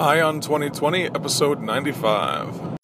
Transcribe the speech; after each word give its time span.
Ion 0.00 0.40
2020, 0.40 1.04
episode 1.14 1.60
95. 1.60 2.83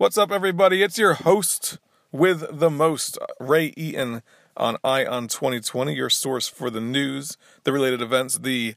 What's 0.00 0.16
up, 0.16 0.32
everybody? 0.32 0.82
It's 0.82 0.96
your 0.96 1.12
host 1.12 1.76
with 2.10 2.58
the 2.58 2.70
most, 2.70 3.18
Ray 3.38 3.74
Eaton 3.76 4.22
on 4.56 4.78
Ion 4.82 5.28
2020, 5.28 5.94
your 5.94 6.08
source 6.08 6.48
for 6.48 6.70
the 6.70 6.80
news, 6.80 7.36
the 7.64 7.72
related 7.72 8.00
events, 8.00 8.38
the 8.38 8.76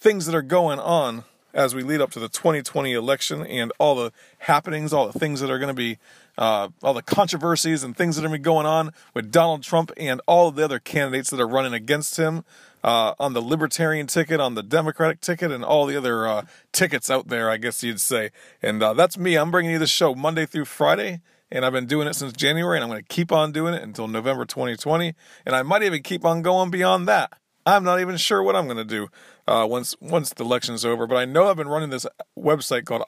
things 0.00 0.26
that 0.26 0.34
are 0.34 0.42
going 0.42 0.80
on 0.80 1.22
as 1.54 1.76
we 1.76 1.84
lead 1.84 2.00
up 2.00 2.10
to 2.10 2.18
the 2.18 2.28
2020 2.28 2.92
election 2.92 3.46
and 3.46 3.72
all 3.78 3.94
the 3.94 4.10
happenings, 4.38 4.92
all 4.92 5.06
the 5.06 5.16
things 5.16 5.38
that 5.38 5.48
are 5.48 5.60
going 5.60 5.68
to 5.68 5.74
be, 5.74 5.96
uh, 6.36 6.70
all 6.82 6.92
the 6.92 7.02
controversies 7.02 7.84
and 7.84 7.96
things 7.96 8.16
that 8.16 8.22
are 8.24 8.28
going 8.28 8.40
to 8.40 8.42
be 8.42 8.44
going 8.44 8.66
on 8.66 8.90
with 9.14 9.30
Donald 9.30 9.62
Trump 9.62 9.92
and 9.96 10.20
all 10.26 10.50
the 10.50 10.64
other 10.64 10.80
candidates 10.80 11.30
that 11.30 11.38
are 11.38 11.46
running 11.46 11.72
against 11.72 12.16
him 12.16 12.44
uh, 12.82 13.14
on 13.18 13.32
the 13.32 13.42
Libertarian 13.42 14.06
ticket, 14.06 14.40
on 14.40 14.54
the 14.54 14.62
Democratic 14.62 15.20
ticket, 15.20 15.50
and 15.50 15.64
all 15.64 15.86
the 15.86 15.96
other 15.96 16.26
uh, 16.26 16.42
tickets 16.72 17.10
out 17.10 17.28
there, 17.28 17.50
I 17.50 17.56
guess 17.56 17.82
you'd 17.82 18.00
say. 18.00 18.30
And 18.62 18.82
uh, 18.82 18.94
that's 18.94 19.18
me. 19.18 19.36
I'm 19.36 19.50
bringing 19.50 19.72
you 19.72 19.78
the 19.78 19.86
show 19.86 20.14
Monday 20.14 20.46
through 20.46 20.66
Friday, 20.66 21.20
and 21.50 21.64
I've 21.64 21.72
been 21.72 21.86
doing 21.86 22.08
it 22.08 22.14
since 22.14 22.32
January, 22.32 22.76
and 22.76 22.84
I'm 22.84 22.90
going 22.90 23.02
to 23.02 23.08
keep 23.08 23.32
on 23.32 23.52
doing 23.52 23.74
it 23.74 23.82
until 23.82 24.08
November 24.08 24.44
2020, 24.44 25.14
and 25.46 25.56
I 25.56 25.62
might 25.62 25.82
even 25.82 26.02
keep 26.02 26.24
on 26.24 26.42
going 26.42 26.70
beyond 26.70 27.08
that. 27.08 27.32
I'm 27.66 27.84
not 27.84 28.00
even 28.00 28.16
sure 28.16 28.42
what 28.42 28.56
I'm 28.56 28.64
going 28.64 28.78
to 28.78 28.84
do 28.84 29.08
uh, 29.46 29.66
once 29.68 29.94
once 30.00 30.32
the 30.32 30.42
election's 30.42 30.86
over, 30.86 31.06
but 31.06 31.16
I 31.16 31.26
know 31.26 31.48
I've 31.48 31.56
been 31.56 31.68
running 31.68 31.90
this 31.90 32.06
website 32.38 32.86
called 32.86 33.02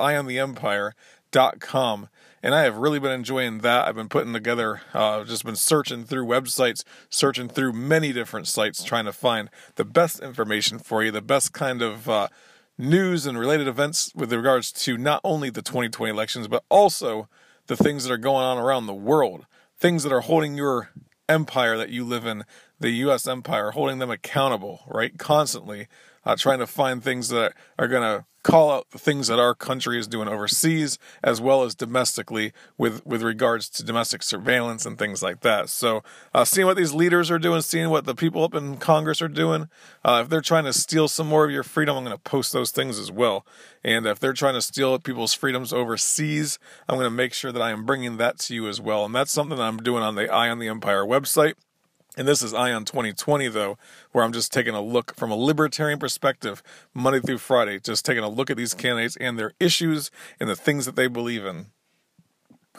IamTheEmpire.com 1.30 2.08
and 2.42 2.54
I 2.54 2.62
have 2.62 2.78
really 2.78 2.98
been 2.98 3.10
enjoying 3.10 3.58
that. 3.58 3.86
I've 3.86 3.94
been 3.94 4.08
putting 4.08 4.32
together, 4.32 4.80
uh, 4.94 5.24
just 5.24 5.44
been 5.44 5.56
searching 5.56 6.04
through 6.04 6.24
websites, 6.24 6.84
searching 7.10 7.48
through 7.48 7.74
many 7.74 8.14
different 8.14 8.46
sites, 8.46 8.82
trying 8.82 9.04
to 9.04 9.12
find 9.12 9.50
the 9.74 9.84
best 9.84 10.20
information 10.20 10.78
for 10.78 11.02
you, 11.02 11.10
the 11.10 11.20
best 11.20 11.52
kind 11.52 11.82
of 11.82 12.08
uh, 12.08 12.28
news 12.78 13.26
and 13.26 13.38
related 13.38 13.68
events 13.68 14.10
with 14.14 14.32
regards 14.32 14.72
to 14.72 14.96
not 14.96 15.20
only 15.22 15.50
the 15.50 15.60
2020 15.60 16.10
elections, 16.10 16.48
but 16.48 16.64
also 16.70 17.28
the 17.66 17.76
things 17.76 18.04
that 18.04 18.12
are 18.12 18.18
going 18.18 18.42
on 18.42 18.56
around 18.56 18.86
the 18.86 18.94
world, 18.94 19.44
things 19.78 20.02
that 20.02 20.12
are 20.12 20.22
holding 20.22 20.54
your 20.54 20.90
empire 21.28 21.76
that 21.76 21.90
you 21.90 22.04
live 22.04 22.24
in, 22.24 22.44
the 22.78 22.90
U.S. 22.90 23.26
empire, 23.26 23.72
holding 23.72 23.98
them 23.98 24.10
accountable, 24.10 24.80
right? 24.88 25.18
Constantly 25.18 25.88
uh, 26.24 26.36
trying 26.36 26.58
to 26.58 26.66
find 26.66 27.02
things 27.02 27.28
that 27.28 27.54
are 27.78 27.88
going 27.88 28.02
to 28.02 28.24
call 28.42 28.70
out 28.70 28.88
the 28.90 28.98
things 28.98 29.28
that 29.28 29.38
our 29.38 29.54
country 29.54 29.98
is 29.98 30.06
doing 30.06 30.26
overseas 30.26 30.98
as 31.22 31.40
well 31.40 31.62
as 31.62 31.74
domestically 31.74 32.52
with 32.78 33.04
with 33.04 33.22
regards 33.22 33.68
to 33.68 33.84
domestic 33.84 34.22
surveillance 34.22 34.86
and 34.86 34.98
things 34.98 35.22
like 35.22 35.40
that. 35.40 35.68
So 35.68 36.02
uh, 36.32 36.44
seeing 36.44 36.66
what 36.66 36.76
these 36.76 36.94
leaders 36.94 37.30
are 37.30 37.38
doing 37.38 37.60
seeing 37.60 37.90
what 37.90 38.06
the 38.06 38.14
people 38.14 38.42
up 38.42 38.54
in 38.54 38.78
congress 38.78 39.20
are 39.20 39.28
doing 39.28 39.68
uh, 40.04 40.20
if 40.24 40.30
they're 40.30 40.40
trying 40.40 40.64
to 40.64 40.72
steal 40.72 41.06
some 41.08 41.26
more 41.26 41.44
of 41.44 41.50
your 41.50 41.62
freedom 41.62 41.96
i'm 41.96 42.04
going 42.04 42.16
to 42.16 42.22
post 42.22 42.52
those 42.52 42.70
things 42.70 42.98
as 42.98 43.10
well. 43.10 43.46
And 43.84 44.06
if 44.06 44.18
they're 44.18 44.32
trying 44.32 44.54
to 44.54 44.62
steal 44.62 44.98
people's 44.98 45.34
freedoms 45.34 45.72
overseas 45.72 46.58
i'm 46.88 46.96
going 46.96 47.06
to 47.06 47.14
make 47.14 47.34
sure 47.34 47.52
that 47.52 47.62
i 47.62 47.70
am 47.70 47.84
bringing 47.84 48.16
that 48.16 48.38
to 48.40 48.54
you 48.54 48.68
as 48.68 48.80
well. 48.80 49.04
And 49.04 49.14
that's 49.14 49.32
something 49.32 49.58
that 49.58 49.64
i'm 49.64 49.78
doing 49.78 50.02
on 50.02 50.14
the 50.14 50.32
eye 50.32 50.48
on 50.48 50.58
the 50.58 50.68
empire 50.68 51.04
website 51.04 51.54
and 52.16 52.26
this 52.26 52.42
is 52.42 52.52
Ion 52.52 52.84
2020, 52.84 53.48
though, 53.48 53.78
where 54.12 54.24
I'm 54.24 54.32
just 54.32 54.52
taking 54.52 54.74
a 54.74 54.80
look 54.80 55.14
from 55.14 55.30
a 55.30 55.36
libertarian 55.36 55.98
perspective, 55.98 56.62
Monday 56.92 57.20
through 57.20 57.38
Friday, 57.38 57.78
just 57.78 58.04
taking 58.04 58.24
a 58.24 58.28
look 58.28 58.50
at 58.50 58.56
these 58.56 58.74
candidates 58.74 59.16
and 59.16 59.38
their 59.38 59.52
issues 59.60 60.10
and 60.38 60.48
the 60.48 60.56
things 60.56 60.86
that 60.86 60.96
they 60.96 61.06
believe 61.06 61.44
in 61.44 61.66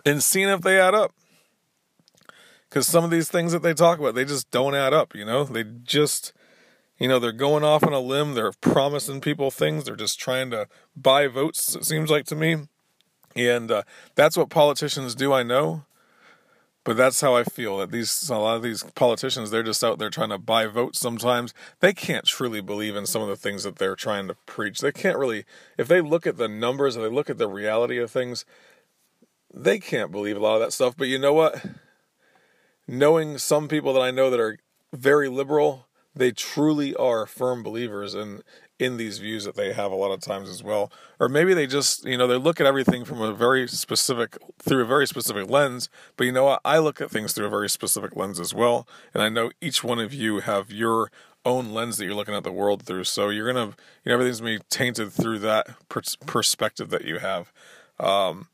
and 0.06 0.22
seeing 0.24 0.50
if 0.50 0.62
they 0.62 0.80
add 0.80 0.96
up. 0.96 1.14
Because 2.70 2.88
some 2.88 3.04
of 3.04 3.10
these 3.12 3.30
things 3.30 3.52
that 3.52 3.64
they 3.64 3.74
talk 3.74 4.00
about, 4.00 4.16
they 4.16 4.26
just 4.26 4.50
don't 4.52 4.76
add 4.76 4.94
up, 4.94 5.14
you 5.14 5.26
know? 5.26 5.44
They 5.44 5.64
just, 5.84 6.32
you 6.98 7.08
know, 7.08 7.20
they're 7.20 7.34
going 7.34 7.64
off 7.64 7.84
on 7.84 7.94
a 7.94 8.00
limb, 8.00 8.34
they're 8.34 8.54
promising 8.62 9.20
people 9.20 9.52
things, 9.52 9.84
they're 9.84 9.96
just 9.96 10.20
trying 10.20 10.52
to 10.52 10.68
buy 10.96 11.28
votes, 11.28 11.76
it 11.76 11.86
seems 11.86 12.10
like 12.10 12.26
to 12.28 12.36
me. 12.36 12.68
And 13.36 13.72
uh, 13.72 13.84
that's 14.16 14.38
what 14.38 14.50
politicians 14.50 15.16
do, 15.16 15.34
I 15.34 15.44
know. 15.44 15.84
But 16.84 16.98
that's 16.98 17.22
how 17.22 17.36
I 17.36 17.44
feel 17.44 17.78
that 17.78 17.92
these 17.92 18.30
a 18.30 18.38
lot 18.38 18.56
of 18.56 18.64
these 18.64 18.84
politicians 18.96 19.52
they're 19.52 19.62
just 19.62 19.84
out 19.84 20.00
there 20.00 20.10
trying 20.10 20.30
to 20.30 20.40
buy 20.40 20.66
votes 20.66 21.00
sometimes. 21.00 21.54
They 21.80 21.94
can't 21.94 22.26
truly 22.26 22.60
believe 22.60 22.96
in 22.96 23.06
some 23.06 23.22
of 23.22 23.28
the 23.28 23.36
things 23.36 23.64
that 23.64 23.76
they're 23.76 23.96
trying 23.96 24.28
to 24.28 24.36
preach. 24.48 24.80
They 24.80 24.92
can't 24.92 25.18
really 25.18 25.46
if 25.78 25.88
they 25.88 26.02
look 26.02 26.26
at 26.26 26.38
the 26.38 26.48
numbers 26.48 26.96
and 26.96 27.06
they 27.06 27.10
look 27.10 27.30
at 27.30 27.38
the 27.38 27.48
reality 27.48 28.00
of 28.00 28.10
things, 28.10 28.46
they 29.54 29.78
can't 29.78 30.12
believe 30.12 30.38
a 30.38 30.40
lot 30.40 30.56
of 30.56 30.62
that 30.62 30.74
stuff. 30.74 30.98
But 30.98 31.08
you 31.08 31.20
know 31.20 31.34
what? 31.34 31.64
Knowing 32.88 33.38
some 33.38 33.68
people 33.68 33.94
that 33.94 34.02
I 34.02 34.10
know 34.10 34.32
that 34.32 34.40
are 34.40 34.58
very 34.92 35.30
liberal, 35.30 35.88
they 36.16 36.32
truly 36.32 36.96
are 36.96 37.26
firm 37.26 37.64
believers 37.64 38.14
in 38.16 38.42
in 38.82 38.98
these 38.98 39.20
views 39.20 39.46
that 39.46 39.56
they 39.56 39.74
have 39.74 39.92
a 39.92 39.96
lot 39.96 40.12
of 40.12 40.20
times 40.20 40.50
as 40.50 40.64
well. 40.64 40.92
Or 41.20 41.30
maybe 41.30 41.54
they 41.54 41.68
just, 41.68 42.04
you 42.04 42.18
know, 42.18 42.26
they 42.26 42.36
look 42.36 42.60
at 42.60 42.66
everything 42.66 43.06
from 43.06 43.22
a 43.22 43.32
very 43.32 43.68
specific, 43.68 44.40
through 44.58 44.82
a 44.82 44.88
very 44.88 45.06
specific 45.06 45.48
lens. 45.48 45.88
But 46.18 46.24
you 46.24 46.32
know 46.32 46.46
what? 46.46 46.62
I 46.66 46.80
look 46.80 47.00
at 47.00 47.12
things 47.12 47.34
through 47.34 47.46
a 47.46 47.50
very 47.50 47.70
specific 47.70 48.16
lens 48.16 48.40
as 48.40 48.56
well. 48.56 48.88
And 49.14 49.22
I 49.22 49.30
know 49.30 49.52
each 49.62 49.84
one 49.84 50.00
of 50.00 50.16
you 50.16 50.40
have 50.40 50.72
your 50.72 51.12
own 51.46 51.74
lens 51.74 51.98
that 51.98 52.06
you're 52.06 52.16
looking 52.16 52.34
at 52.34 52.44
the 52.44 52.52
world 52.52 52.82
through. 52.82 53.04
So 53.04 53.30
you're 53.30 53.54
to, 53.54 53.60
you 53.60 53.76
know, 54.06 54.14
everything's 54.14 54.40
to 54.40 54.44
be 54.46 54.60
tainted 54.72 55.12
through 55.12 55.40
that 55.40 55.68
perspective 56.26 56.90
that 56.90 57.06
you 57.06 57.20
have. 57.20 57.54
Um, 58.00 58.48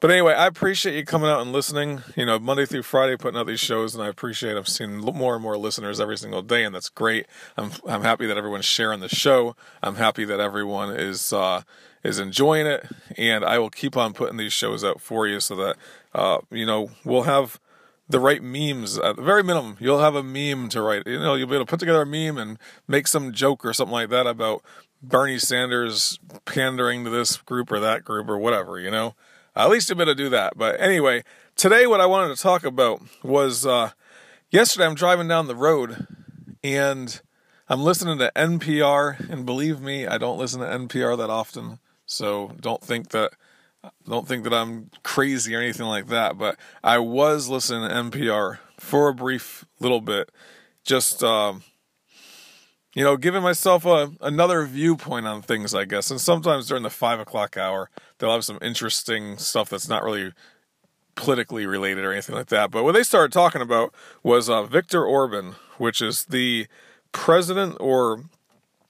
but 0.00 0.10
anyway, 0.10 0.34
I 0.34 0.46
appreciate 0.46 0.96
you 0.96 1.04
coming 1.04 1.28
out 1.28 1.40
and 1.40 1.52
listening. 1.52 2.02
You 2.14 2.24
know, 2.24 2.38
Monday 2.38 2.66
through 2.66 2.84
Friday, 2.84 3.16
putting 3.16 3.38
out 3.38 3.46
these 3.46 3.60
shows, 3.60 3.94
and 3.94 4.02
I 4.02 4.08
appreciate. 4.08 4.56
I'm 4.56 4.64
seeing 4.64 4.96
more 4.98 5.34
and 5.34 5.42
more 5.42 5.56
listeners 5.56 5.98
every 5.98 6.16
single 6.16 6.42
day, 6.42 6.64
and 6.64 6.74
that's 6.74 6.88
great. 6.88 7.26
I'm 7.56 7.72
I'm 7.86 8.02
happy 8.02 8.26
that 8.26 8.36
everyone's 8.36 8.64
sharing 8.64 9.00
the 9.00 9.08
show. 9.08 9.56
I'm 9.82 9.96
happy 9.96 10.24
that 10.24 10.38
everyone 10.38 10.94
is 10.94 11.32
uh, 11.32 11.62
is 12.04 12.20
enjoying 12.20 12.66
it, 12.66 12.86
and 13.16 13.44
I 13.44 13.58
will 13.58 13.70
keep 13.70 13.96
on 13.96 14.12
putting 14.12 14.36
these 14.36 14.52
shows 14.52 14.84
out 14.84 15.00
for 15.00 15.26
you 15.26 15.40
so 15.40 15.56
that 15.56 15.76
uh, 16.14 16.38
you 16.50 16.64
know 16.64 16.90
we'll 17.04 17.22
have 17.22 17.58
the 18.08 18.20
right 18.20 18.42
memes 18.42 18.98
at 18.98 19.16
the 19.16 19.22
very 19.22 19.42
minimum. 19.42 19.76
You'll 19.80 20.00
have 20.00 20.14
a 20.14 20.22
meme 20.22 20.68
to 20.70 20.80
write. 20.80 21.06
You 21.06 21.18
know, 21.18 21.34
you'll 21.34 21.48
be 21.48 21.56
able 21.56 21.66
to 21.66 21.70
put 21.70 21.80
together 21.80 22.02
a 22.02 22.06
meme 22.06 22.38
and 22.38 22.58
make 22.86 23.08
some 23.08 23.32
joke 23.32 23.64
or 23.64 23.74
something 23.74 23.92
like 23.92 24.10
that 24.10 24.28
about 24.28 24.62
Bernie 25.02 25.38
Sanders 25.38 26.20
pandering 26.44 27.02
to 27.04 27.10
this 27.10 27.36
group 27.36 27.72
or 27.72 27.80
that 27.80 28.04
group 28.04 28.28
or 28.28 28.38
whatever. 28.38 28.78
You 28.78 28.92
know. 28.92 29.14
At 29.56 29.70
least 29.70 29.88
you'll 29.88 29.98
be 29.98 30.04
to 30.04 30.14
do 30.14 30.28
that. 30.30 30.56
But 30.56 30.80
anyway, 30.80 31.24
today 31.56 31.86
what 31.86 32.00
I 32.00 32.06
wanted 32.06 32.34
to 32.36 32.42
talk 32.42 32.64
about 32.64 33.02
was 33.22 33.66
uh, 33.66 33.90
yesterday 34.50 34.86
I'm 34.86 34.94
driving 34.94 35.28
down 35.28 35.46
the 35.46 35.56
road 35.56 36.06
and 36.62 37.20
I'm 37.70 37.82
listening 37.82 38.18
to 38.18 38.32
NPR, 38.34 39.28
and 39.28 39.44
believe 39.44 39.78
me, 39.78 40.06
I 40.06 40.16
don't 40.16 40.38
listen 40.38 40.60
to 40.60 40.66
NPR 40.66 41.18
that 41.18 41.28
often. 41.28 41.80
So 42.06 42.52
don't 42.60 42.82
think 42.82 43.10
that 43.10 43.32
don't 44.08 44.26
think 44.26 44.44
that 44.44 44.54
I'm 44.54 44.90
crazy 45.02 45.54
or 45.54 45.60
anything 45.60 45.86
like 45.86 46.08
that. 46.08 46.38
But 46.38 46.56
I 46.82 46.98
was 46.98 47.48
listening 47.48 47.88
to 47.88 47.94
NPR 47.94 48.58
for 48.78 49.08
a 49.08 49.14
brief 49.14 49.66
little 49.80 50.00
bit, 50.00 50.32
just 50.82 51.22
um, 51.22 51.62
you 52.94 53.04
know, 53.04 53.18
giving 53.18 53.42
myself 53.42 53.84
a, 53.84 54.12
another 54.22 54.64
viewpoint 54.64 55.26
on 55.26 55.42
things, 55.42 55.74
I 55.74 55.84
guess. 55.84 56.10
And 56.10 56.20
sometimes 56.20 56.68
during 56.68 56.82
the 56.82 56.90
five 56.90 57.20
o'clock 57.20 57.58
hour, 57.58 57.90
they'll 58.18 58.32
have 58.32 58.44
some 58.44 58.58
interesting 58.62 59.38
stuff 59.38 59.70
that's 59.70 59.88
not 59.88 60.02
really 60.02 60.32
politically 61.14 61.66
related 61.66 62.04
or 62.04 62.12
anything 62.12 62.36
like 62.36 62.46
that. 62.46 62.70
But 62.70 62.84
what 62.84 62.92
they 62.92 63.02
started 63.02 63.32
talking 63.32 63.60
about 63.60 63.92
was 64.22 64.48
uh, 64.48 64.62
Viktor 64.64 65.04
Orban, 65.04 65.56
which 65.76 66.00
is 66.00 66.26
the 66.26 66.66
president, 67.12 67.76
or 67.80 68.22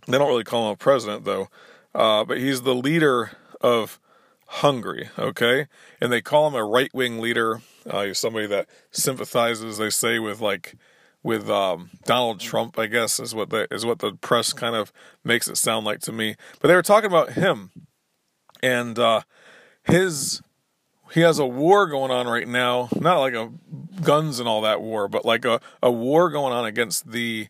they 0.06 0.18
don't 0.18 0.28
really 0.28 0.44
call 0.44 0.66
him 0.66 0.72
a 0.72 0.76
president 0.76 1.24
though, 1.24 1.48
uh, 1.94 2.24
but 2.24 2.38
he's 2.38 2.62
the 2.62 2.74
leader 2.74 3.32
of 3.60 3.98
Hungary, 4.46 5.08
okay? 5.18 5.66
And 6.00 6.12
they 6.12 6.20
call 6.20 6.48
him 6.48 6.54
a 6.54 6.64
right 6.64 6.92
wing 6.92 7.18
leader. 7.18 7.62
Uh, 7.88 8.04
he's 8.04 8.18
somebody 8.18 8.46
that 8.46 8.68
sympathizes, 8.90 9.78
they 9.78 9.90
say, 9.90 10.18
with 10.18 10.40
like 10.40 10.74
with 11.22 11.50
um, 11.50 11.90
Donald 12.04 12.40
Trump, 12.40 12.78
I 12.78 12.86
guess 12.86 13.18
is 13.20 13.34
what 13.34 13.50
the 13.50 13.66
is 13.70 13.84
what 13.84 13.98
the 13.98 14.12
press 14.12 14.52
kind 14.52 14.76
of 14.76 14.92
makes 15.24 15.48
it 15.48 15.56
sound 15.56 15.84
like 15.84 16.00
to 16.00 16.12
me. 16.12 16.36
But 16.60 16.68
they 16.68 16.74
were 16.74 16.82
talking 16.82 17.10
about 17.10 17.32
him 17.32 17.70
and 18.62 18.98
uh, 18.98 19.22
his 19.84 20.42
he 21.12 21.20
has 21.20 21.38
a 21.38 21.46
war 21.46 21.86
going 21.86 22.10
on 22.10 22.26
right 22.26 22.46
now, 22.46 22.88
not 22.94 23.18
like 23.18 23.34
a 23.34 23.50
guns 24.02 24.38
and 24.38 24.48
all 24.48 24.60
that 24.62 24.82
war, 24.82 25.08
but 25.08 25.24
like 25.24 25.44
a, 25.44 25.60
a 25.82 25.90
war 25.90 26.30
going 26.30 26.52
on 26.52 26.66
against 26.66 27.10
the 27.10 27.48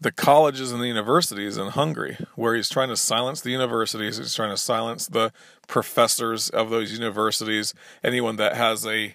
the 0.00 0.12
colleges 0.12 0.72
and 0.72 0.82
the 0.82 0.88
universities 0.88 1.56
in 1.56 1.68
Hungary, 1.68 2.16
where 2.34 2.56
he's 2.56 2.68
trying 2.68 2.88
to 2.88 2.96
silence 2.96 3.40
the 3.40 3.52
universities, 3.52 4.18
he's 4.18 4.34
trying 4.34 4.50
to 4.50 4.56
silence 4.56 5.06
the 5.06 5.32
professors 5.68 6.50
of 6.50 6.70
those 6.70 6.92
universities, 6.92 7.72
anyone 8.02 8.36
that 8.36 8.56
has 8.56 8.84
a 8.84 9.14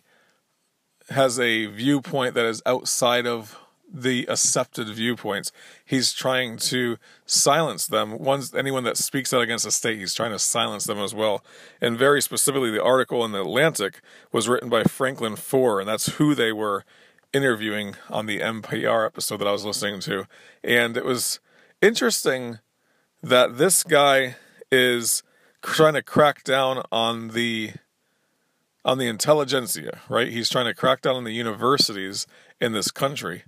has 1.09 1.39
a 1.39 1.65
viewpoint 1.67 2.33
that 2.35 2.45
is 2.45 2.61
outside 2.65 3.27
of 3.27 3.57
the 3.91 4.25
accepted 4.27 4.87
viewpoints. 4.89 5.51
He's 5.85 6.13
trying 6.13 6.57
to 6.57 6.97
silence 7.25 7.87
them. 7.87 8.19
Once 8.19 8.53
anyone 8.53 8.83
that 8.83 8.97
speaks 8.97 9.33
out 9.33 9.41
against 9.41 9.65
the 9.65 9.71
state, 9.71 9.99
he's 9.99 10.13
trying 10.13 10.31
to 10.31 10.39
silence 10.39 10.85
them 10.85 10.99
as 10.99 11.15
well. 11.15 11.43
And 11.81 11.97
very 11.97 12.21
specifically, 12.21 12.71
the 12.71 12.83
article 12.83 13.23
in 13.23 13.31
the 13.31 13.41
Atlantic 13.41 14.01
was 14.31 14.49
written 14.49 14.69
by 14.69 14.83
Franklin 14.83 15.35
Foer, 15.35 15.79
and 15.79 15.87
that's 15.87 16.17
who 16.17 16.35
they 16.35 16.51
were 16.51 16.83
interviewing 17.33 17.95
on 18.09 18.25
the 18.25 18.39
NPR 18.39 19.05
episode 19.05 19.37
that 19.37 19.47
I 19.47 19.51
was 19.51 19.65
listening 19.65 19.99
to. 20.01 20.27
And 20.63 20.97
it 20.97 21.05
was 21.05 21.39
interesting 21.81 22.59
that 23.21 23.57
this 23.57 23.83
guy 23.83 24.35
is 24.71 25.23
trying 25.61 25.93
to 25.93 26.03
crack 26.03 26.43
down 26.43 26.83
on 26.91 27.29
the 27.29 27.73
on 28.85 28.97
the 28.97 29.07
intelligentsia, 29.07 29.99
right? 30.07 30.29
He's 30.29 30.49
trying 30.49 30.65
to 30.65 30.73
crack 30.73 31.01
down 31.01 31.17
on 31.17 31.25
the 31.25 31.33
universities 31.33 32.25
in 32.61 32.71
this 32.71 32.89
country. 32.89 33.43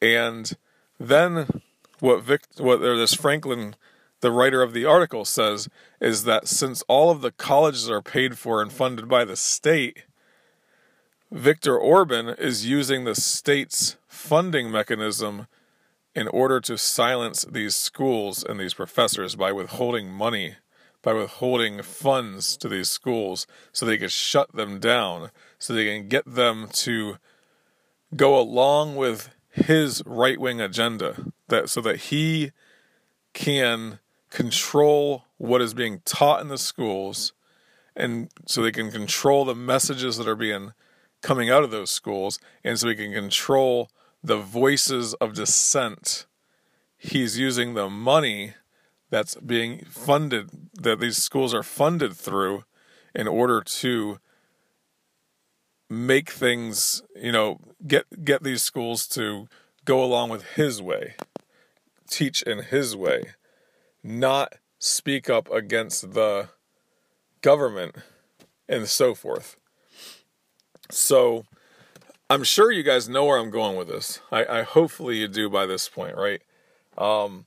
And 0.00 0.52
then 0.98 1.62
what 2.00 2.22
Vic, 2.22 2.42
what 2.58 2.78
this 2.78 3.14
Franklin, 3.14 3.76
the 4.20 4.30
writer 4.30 4.62
of 4.62 4.72
the 4.72 4.84
article, 4.84 5.24
says 5.24 5.68
is 6.00 6.24
that 6.24 6.48
since 6.48 6.82
all 6.88 7.10
of 7.10 7.20
the 7.20 7.32
colleges 7.32 7.88
are 7.88 8.02
paid 8.02 8.38
for 8.38 8.60
and 8.60 8.72
funded 8.72 9.08
by 9.08 9.24
the 9.24 9.36
state, 9.36 10.04
Viktor 11.30 11.76
Orban 11.76 12.28
is 12.28 12.66
using 12.66 13.04
the 13.04 13.14
state's 13.14 13.96
funding 14.06 14.70
mechanism 14.70 15.46
in 16.14 16.28
order 16.28 16.60
to 16.60 16.78
silence 16.78 17.44
these 17.50 17.74
schools 17.74 18.44
and 18.44 18.60
these 18.60 18.74
professors 18.74 19.34
by 19.34 19.50
withholding 19.50 20.10
money, 20.10 20.54
by 21.02 21.12
withholding 21.12 21.82
funds 21.82 22.56
to 22.56 22.68
these 22.68 22.88
schools 22.88 23.46
so 23.72 23.84
they 23.84 23.98
can 23.98 24.08
shut 24.08 24.54
them 24.54 24.78
down, 24.78 25.30
so 25.58 25.72
they 25.72 25.86
can 25.86 26.08
get 26.08 26.24
them 26.24 26.68
to 26.72 27.16
go 28.14 28.38
along 28.38 28.94
with 28.94 29.30
his 29.54 30.02
right 30.04 30.40
wing 30.40 30.60
agenda 30.60 31.26
that 31.48 31.70
so 31.70 31.80
that 31.80 31.96
he 31.96 32.50
can 33.32 34.00
control 34.30 35.24
what 35.38 35.62
is 35.62 35.74
being 35.74 36.00
taught 36.04 36.40
in 36.40 36.48
the 36.48 36.58
schools 36.58 37.32
and 37.94 38.28
so 38.46 38.62
they 38.62 38.72
can 38.72 38.90
control 38.90 39.44
the 39.44 39.54
messages 39.54 40.16
that 40.16 40.26
are 40.26 40.34
being 40.34 40.72
coming 41.22 41.50
out 41.50 41.62
of 41.62 41.70
those 41.70 41.90
schools 41.90 42.40
and 42.64 42.78
so 42.78 42.88
he 42.88 42.96
can 42.96 43.12
control 43.12 43.88
the 44.24 44.38
voices 44.38 45.14
of 45.14 45.34
dissent. 45.34 46.26
He's 46.98 47.38
using 47.38 47.74
the 47.74 47.88
money 47.88 48.54
that's 49.10 49.36
being 49.36 49.84
funded 49.84 50.50
that 50.74 50.98
these 50.98 51.18
schools 51.18 51.54
are 51.54 51.62
funded 51.62 52.16
through 52.16 52.64
in 53.14 53.28
order 53.28 53.60
to 53.60 54.18
make 55.88 56.30
things, 56.30 57.02
you 57.14 57.30
know, 57.30 57.60
get 57.86 58.24
get 58.24 58.42
these 58.42 58.62
schools 58.62 59.06
to 59.08 59.48
go 59.84 60.02
along 60.02 60.30
with 60.30 60.44
his 60.54 60.80
way, 60.80 61.14
teach 62.08 62.42
in 62.42 62.58
his 62.58 62.96
way, 62.96 63.34
not 64.02 64.54
speak 64.78 65.30
up 65.30 65.50
against 65.50 66.12
the 66.14 66.48
government 67.42 67.96
and 68.68 68.88
so 68.88 69.14
forth. 69.14 69.56
So 70.90 71.44
I'm 72.30 72.44
sure 72.44 72.70
you 72.70 72.82
guys 72.82 73.08
know 73.08 73.26
where 73.26 73.38
I'm 73.38 73.50
going 73.50 73.76
with 73.76 73.88
this. 73.88 74.20
I, 74.32 74.44
I 74.44 74.62
hopefully 74.62 75.16
you 75.16 75.28
do 75.28 75.50
by 75.50 75.66
this 75.66 75.88
point, 75.88 76.16
right? 76.16 76.42
Um, 76.96 77.46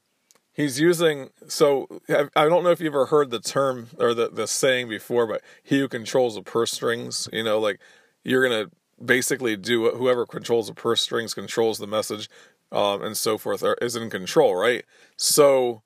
he's 0.53 0.79
using 0.79 1.29
so 1.47 1.87
I 2.09 2.45
don't 2.45 2.63
know 2.63 2.71
if 2.71 2.79
you've 2.79 2.93
ever 2.93 3.07
heard 3.07 3.29
the 3.29 3.39
term 3.39 3.87
or 3.99 4.13
the 4.13 4.29
the 4.29 4.47
saying 4.47 4.89
before, 4.89 5.25
but 5.27 5.41
he 5.63 5.79
who 5.79 5.87
controls 5.87 6.35
the 6.35 6.41
purse 6.41 6.71
strings, 6.71 7.27
you 7.31 7.43
know, 7.43 7.59
like 7.59 7.79
you're 8.23 8.47
to 8.49 8.71
basically 9.03 9.55
do 9.55 9.91
whoever 9.91 10.25
controls 10.25 10.67
the 10.67 10.73
purse 10.73 11.01
strings 11.01 11.33
controls 11.33 11.77
the 11.77 11.87
message 11.87 12.29
um, 12.71 13.03
and 13.03 13.15
so 13.15 13.37
forth 13.37 13.63
is 13.81 13.95
in 13.95 14.09
control, 14.09 14.55
right? 14.55 14.83
So 15.15 15.83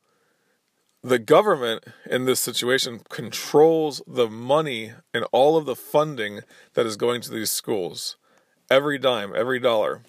the 1.03 1.19
government 1.19 1.83
in 2.05 2.25
this 2.25 2.39
situation 2.39 3.01
controls 3.09 4.01
the 4.07 4.29
money 4.29 4.93
and 5.13 5.25
all 5.31 5.57
of 5.57 5.65
the 5.65 5.75
funding 5.75 6.41
that 6.73 6.85
is 6.85 6.95
going 6.95 7.21
to 7.21 7.31
these 7.31 7.51
schools. 7.51 8.17
Every 8.69 8.97
dime, 8.97 9.33
every 9.35 9.59
dollar 9.59 10.03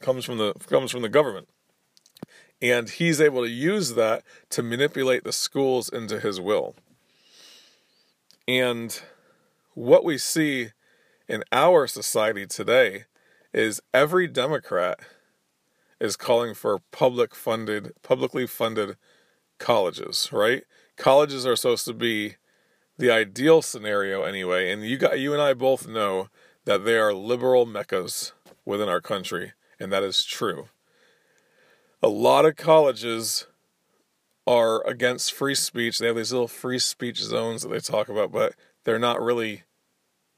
comes 0.00 0.24
from 0.24 0.38
the 0.38 0.54
comes 0.68 0.90
from 0.90 1.02
the 1.02 1.08
government. 1.08 1.48
And 2.62 2.88
he's 2.88 3.20
able 3.20 3.42
to 3.42 3.50
use 3.50 3.94
that 3.94 4.22
to 4.50 4.62
manipulate 4.62 5.24
the 5.24 5.32
schools 5.32 5.88
into 5.88 6.20
his 6.20 6.40
will. 6.40 6.74
And 8.46 8.98
what 9.74 10.04
we 10.04 10.16
see 10.18 10.70
in 11.28 11.44
our 11.52 11.86
society 11.86 12.46
today 12.46 13.04
is 13.52 13.80
every 13.92 14.26
Democrat 14.26 15.00
is 16.00 16.16
calling 16.16 16.54
for 16.54 16.80
public 16.90 17.34
funded, 17.34 17.92
publicly 18.02 18.46
funded 18.46 18.96
colleges, 19.58 20.28
right? 20.32 20.64
Colleges 20.96 21.46
are 21.46 21.56
supposed 21.56 21.86
to 21.86 21.94
be 21.94 22.36
the 22.98 23.10
ideal 23.10 23.62
scenario 23.62 24.22
anyway, 24.22 24.70
and 24.70 24.84
you 24.84 24.96
got 24.96 25.18
you 25.18 25.32
and 25.32 25.42
I 25.42 25.54
both 25.54 25.88
know 25.88 26.28
that 26.64 26.84
they 26.84 26.96
are 26.96 27.12
liberal 27.12 27.66
meccas 27.66 28.32
within 28.64 28.88
our 28.88 29.00
country, 29.00 29.52
and 29.80 29.92
that 29.92 30.02
is 30.02 30.24
true. 30.24 30.68
A 32.02 32.08
lot 32.08 32.44
of 32.44 32.56
colleges 32.56 33.46
are 34.46 34.86
against 34.86 35.32
free 35.32 35.54
speech. 35.54 35.98
They 35.98 36.06
have 36.06 36.16
these 36.16 36.32
little 36.32 36.48
free 36.48 36.78
speech 36.78 37.20
zones 37.20 37.62
that 37.62 37.68
they 37.68 37.80
talk 37.80 38.08
about, 38.08 38.30
but 38.30 38.54
they're 38.84 38.98
not 38.98 39.22
really 39.22 39.62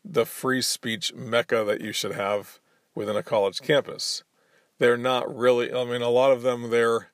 the 0.09 0.25
free 0.25 0.63
speech 0.63 1.13
mecca 1.15 1.65
that 1.65 1.81
you 1.81 1.93
should 1.93 2.13
have 2.13 2.61
within 2.95 3.17
a 3.17 3.23
college 3.23 3.61
campus. 3.61 4.23
They're 4.79 4.97
not 4.97 5.35
really. 5.35 5.73
I 5.73 5.85
mean, 5.85 6.03
a 6.03 6.09
lot 6.09 6.33
of 6.33 6.43
them 6.43 6.71
they're 6.71 7.11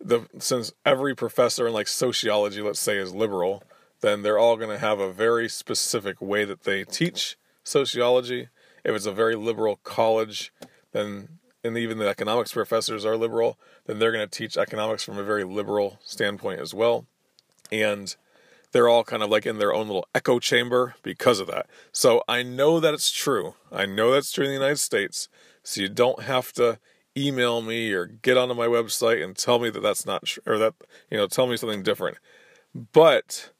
the 0.00 0.26
since 0.38 0.72
every 0.86 1.14
professor 1.14 1.66
in 1.66 1.72
like 1.72 1.88
sociology, 1.88 2.62
let's 2.62 2.80
say, 2.80 2.96
is 2.96 3.14
liberal, 3.14 3.62
then 4.00 4.22
they're 4.22 4.38
all 4.38 4.56
going 4.56 4.70
to 4.70 4.78
have 4.78 5.00
a 5.00 5.12
very 5.12 5.48
specific 5.48 6.20
way 6.20 6.44
that 6.44 6.62
they 6.62 6.84
teach 6.84 7.36
sociology. 7.64 8.48
If 8.84 8.94
it's 8.94 9.06
a 9.06 9.12
very 9.12 9.34
liberal 9.34 9.76
college, 9.82 10.52
then 10.92 11.38
and 11.64 11.76
even 11.76 11.98
the 11.98 12.08
economics 12.08 12.52
professors 12.52 13.04
are 13.04 13.16
liberal, 13.16 13.58
then 13.86 13.98
they're 13.98 14.12
going 14.12 14.26
to 14.26 14.38
teach 14.38 14.56
economics 14.56 15.02
from 15.02 15.18
a 15.18 15.24
very 15.24 15.44
liberal 15.44 15.98
standpoint 16.04 16.60
as 16.60 16.72
well. 16.72 17.06
And 17.72 18.14
they're 18.72 18.88
all 18.88 19.04
kind 19.04 19.22
of 19.22 19.30
like 19.30 19.46
in 19.46 19.58
their 19.58 19.72
own 19.72 19.86
little 19.86 20.06
echo 20.14 20.38
chamber 20.38 20.94
because 21.02 21.40
of 21.40 21.46
that. 21.46 21.66
So 21.92 22.22
I 22.28 22.42
know 22.42 22.80
that 22.80 22.94
it's 22.94 23.10
true. 23.10 23.54
I 23.72 23.86
know 23.86 24.12
that's 24.12 24.32
true 24.32 24.44
in 24.44 24.50
the 24.50 24.54
United 24.54 24.78
States. 24.78 25.28
So 25.62 25.80
you 25.80 25.88
don't 25.88 26.22
have 26.22 26.52
to 26.54 26.78
email 27.16 27.62
me 27.62 27.92
or 27.92 28.06
get 28.06 28.36
onto 28.36 28.54
my 28.54 28.66
website 28.66 29.22
and 29.22 29.36
tell 29.36 29.58
me 29.58 29.70
that 29.70 29.80
that's 29.82 30.06
not 30.06 30.24
true 30.24 30.42
or 30.46 30.58
that 30.58 30.74
you 31.10 31.16
know 31.16 31.26
tell 31.26 31.46
me 31.46 31.56
something 31.56 31.82
different. 31.82 32.18
But 32.74 33.50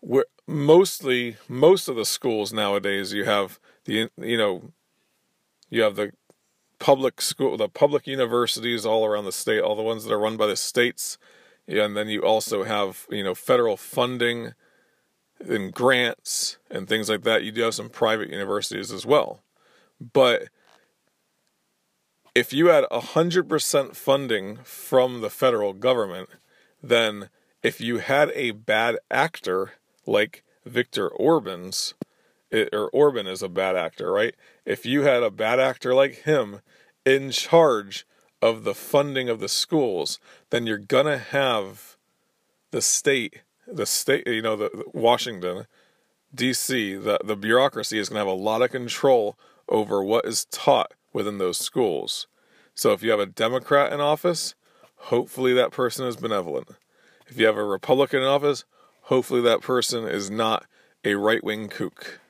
we're 0.00 0.24
mostly 0.46 1.36
most 1.48 1.88
of 1.88 1.96
the 1.96 2.04
schools 2.04 2.52
nowadays 2.52 3.12
you 3.12 3.24
have 3.24 3.60
the 3.84 4.08
you 4.16 4.36
know 4.36 4.72
you 5.68 5.82
have 5.82 5.96
the 5.96 6.10
public 6.78 7.20
school 7.20 7.56
the 7.56 7.68
public 7.68 8.06
universities 8.06 8.86
all 8.86 9.04
around 9.04 9.24
the 9.24 9.32
state 9.32 9.60
all 9.60 9.76
the 9.76 9.82
ones 9.82 10.04
that 10.04 10.12
are 10.12 10.18
run 10.18 10.36
by 10.36 10.46
the 10.46 10.56
states 10.56 11.18
and 11.70 11.96
then 11.96 12.08
you 12.08 12.22
also 12.22 12.64
have 12.64 13.06
you 13.10 13.22
know 13.22 13.34
federal 13.34 13.76
funding 13.76 14.54
and 15.40 15.72
grants 15.72 16.58
and 16.70 16.88
things 16.88 17.08
like 17.08 17.22
that. 17.22 17.44
You 17.44 17.52
do 17.52 17.62
have 17.62 17.74
some 17.74 17.88
private 17.88 18.30
universities 18.30 18.92
as 18.92 19.06
well, 19.06 19.40
but 20.00 20.48
if 22.34 22.52
you 22.52 22.66
had 22.66 22.84
a 22.90 23.00
hundred 23.00 23.48
percent 23.48 23.96
funding 23.96 24.58
from 24.64 25.20
the 25.20 25.30
federal 25.30 25.72
government, 25.72 26.30
then 26.82 27.28
if 27.62 27.80
you 27.80 27.98
had 27.98 28.30
a 28.34 28.52
bad 28.52 28.98
actor 29.10 29.72
like 30.06 30.44
Viktor 30.64 31.08
Orban's, 31.08 31.94
it, 32.50 32.68
or 32.72 32.88
Orban 32.90 33.26
is 33.26 33.42
a 33.42 33.48
bad 33.48 33.76
actor, 33.76 34.12
right? 34.12 34.34
If 34.64 34.86
you 34.86 35.02
had 35.02 35.22
a 35.22 35.30
bad 35.30 35.60
actor 35.60 35.94
like 35.94 36.22
him 36.22 36.60
in 37.04 37.30
charge 37.30 38.06
of 38.42 38.64
the 38.64 38.74
funding 38.74 39.28
of 39.28 39.40
the 39.40 39.48
schools, 39.48 40.18
then 40.50 40.66
you're 40.66 40.78
gonna 40.78 41.18
have 41.18 41.96
the 42.70 42.82
state, 42.82 43.42
the 43.66 43.86
state, 43.86 44.26
you 44.26 44.42
know, 44.42 44.56
the, 44.56 44.70
the 44.72 44.84
Washington, 44.98 45.66
D.C., 46.34 46.94
the 46.94 47.18
the 47.24 47.36
bureaucracy 47.36 47.98
is 47.98 48.08
gonna 48.08 48.20
have 48.20 48.26
a 48.26 48.32
lot 48.32 48.62
of 48.62 48.70
control 48.70 49.38
over 49.68 50.02
what 50.02 50.24
is 50.24 50.44
taught 50.46 50.92
within 51.12 51.38
those 51.38 51.58
schools. 51.58 52.26
So 52.74 52.92
if 52.92 53.02
you 53.02 53.10
have 53.10 53.20
a 53.20 53.26
Democrat 53.26 53.92
in 53.92 54.00
office, 54.00 54.54
hopefully 54.96 55.52
that 55.54 55.72
person 55.72 56.06
is 56.06 56.16
benevolent. 56.16 56.68
If 57.26 57.38
you 57.38 57.46
have 57.46 57.56
a 57.56 57.64
Republican 57.64 58.20
in 58.20 58.26
office, 58.26 58.64
hopefully 59.02 59.40
that 59.42 59.60
person 59.60 60.06
is 60.06 60.30
not 60.30 60.66
a 61.04 61.14
right 61.14 61.42
wing 61.42 61.68
kook. 61.68 62.20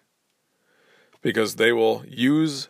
Because 1.23 1.57
they 1.57 1.73
will 1.73 2.03
use 2.07 2.69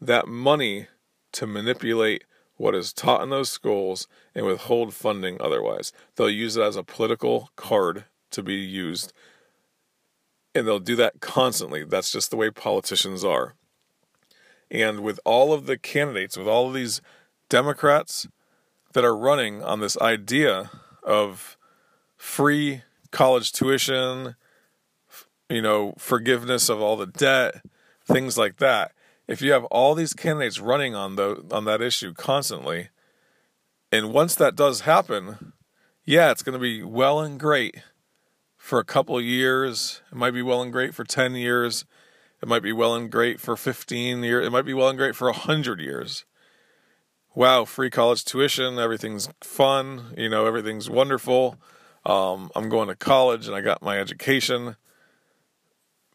that 0.00 0.28
money 0.28 0.88
to 1.32 1.46
manipulate 1.46 2.24
what 2.56 2.74
is 2.74 2.92
taught 2.92 3.22
in 3.22 3.30
those 3.30 3.50
schools 3.50 4.08
and 4.34 4.46
withhold 4.46 4.94
funding 4.94 5.36
otherwise. 5.40 5.92
They'll 6.16 6.30
use 6.30 6.56
it 6.56 6.62
as 6.62 6.76
a 6.76 6.82
political 6.82 7.50
card 7.56 8.04
to 8.30 8.42
be 8.42 8.54
used. 8.54 9.12
And 10.54 10.66
they'll 10.66 10.78
do 10.78 10.96
that 10.96 11.20
constantly. 11.20 11.84
That's 11.84 12.10
just 12.10 12.30
the 12.30 12.36
way 12.36 12.50
politicians 12.50 13.24
are. 13.24 13.54
And 14.70 15.00
with 15.00 15.20
all 15.24 15.52
of 15.52 15.66
the 15.66 15.76
candidates, 15.76 16.36
with 16.36 16.48
all 16.48 16.68
of 16.68 16.74
these 16.74 17.00
Democrats 17.48 18.26
that 18.94 19.04
are 19.04 19.16
running 19.16 19.62
on 19.62 19.80
this 19.80 19.98
idea 19.98 20.70
of 21.02 21.56
free 22.16 22.82
college 23.10 23.52
tuition, 23.52 24.34
you 25.48 25.62
know, 25.62 25.94
forgiveness 25.98 26.68
of 26.68 26.80
all 26.80 26.96
the 26.96 27.06
debt, 27.06 27.62
things 28.04 28.36
like 28.36 28.56
that. 28.56 28.92
If 29.28 29.42
you 29.42 29.52
have 29.52 29.64
all 29.64 29.94
these 29.94 30.12
candidates 30.12 30.60
running 30.60 30.94
on 30.94 31.16
the 31.16 31.44
on 31.50 31.64
that 31.64 31.82
issue 31.82 32.14
constantly, 32.14 32.90
and 33.90 34.12
once 34.12 34.34
that 34.36 34.56
does 34.56 34.82
happen, 34.82 35.52
yeah, 36.04 36.30
it's 36.30 36.42
going 36.42 36.52
to 36.52 36.62
be 36.62 36.82
well 36.82 37.20
and 37.20 37.38
great 37.38 37.82
for 38.56 38.78
a 38.78 38.84
couple 38.84 39.20
years. 39.20 40.02
It 40.10 40.16
might 40.16 40.32
be 40.32 40.42
well 40.42 40.62
and 40.62 40.72
great 40.72 40.94
for 40.94 41.04
10 41.04 41.34
years. 41.34 41.84
It 42.42 42.48
might 42.48 42.62
be 42.62 42.72
well 42.72 42.94
and 42.94 43.10
great 43.10 43.40
for 43.40 43.56
15 43.56 44.22
years. 44.22 44.46
It 44.46 44.50
might 44.50 44.64
be 44.64 44.74
well 44.74 44.88
and 44.88 44.98
great 44.98 45.16
for 45.16 45.26
100 45.26 45.80
years. 45.80 46.24
Wow, 47.34 47.64
free 47.64 47.90
college 47.90 48.24
tuition, 48.24 48.78
everything's 48.78 49.28
fun, 49.42 50.14
you 50.16 50.28
know, 50.28 50.46
everything's 50.46 50.88
wonderful. 50.88 51.58
Um, 52.04 52.50
I'm 52.56 52.68
going 52.68 52.88
to 52.88 52.96
college 52.96 53.46
and 53.46 53.54
I 53.54 53.60
got 53.60 53.82
my 53.82 53.98
education. 53.98 54.76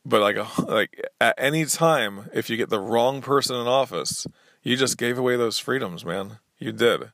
But 0.04 0.22
like 0.22 0.60
like 0.60 1.10
at 1.20 1.36
any 1.38 1.66
time 1.66 2.30
if 2.34 2.50
you 2.50 2.58
get 2.58 2.70
the 2.70 2.80
wrong 2.80 3.22
person 3.22 3.56
in 3.56 3.68
office, 3.68 4.26
you 4.64 4.76
just 4.76 4.98
gave 4.98 5.18
away 5.18 5.36
those 5.36 5.60
freedoms, 5.60 6.06
man. 6.06 6.40
You 6.58 6.72
did. 6.72 7.12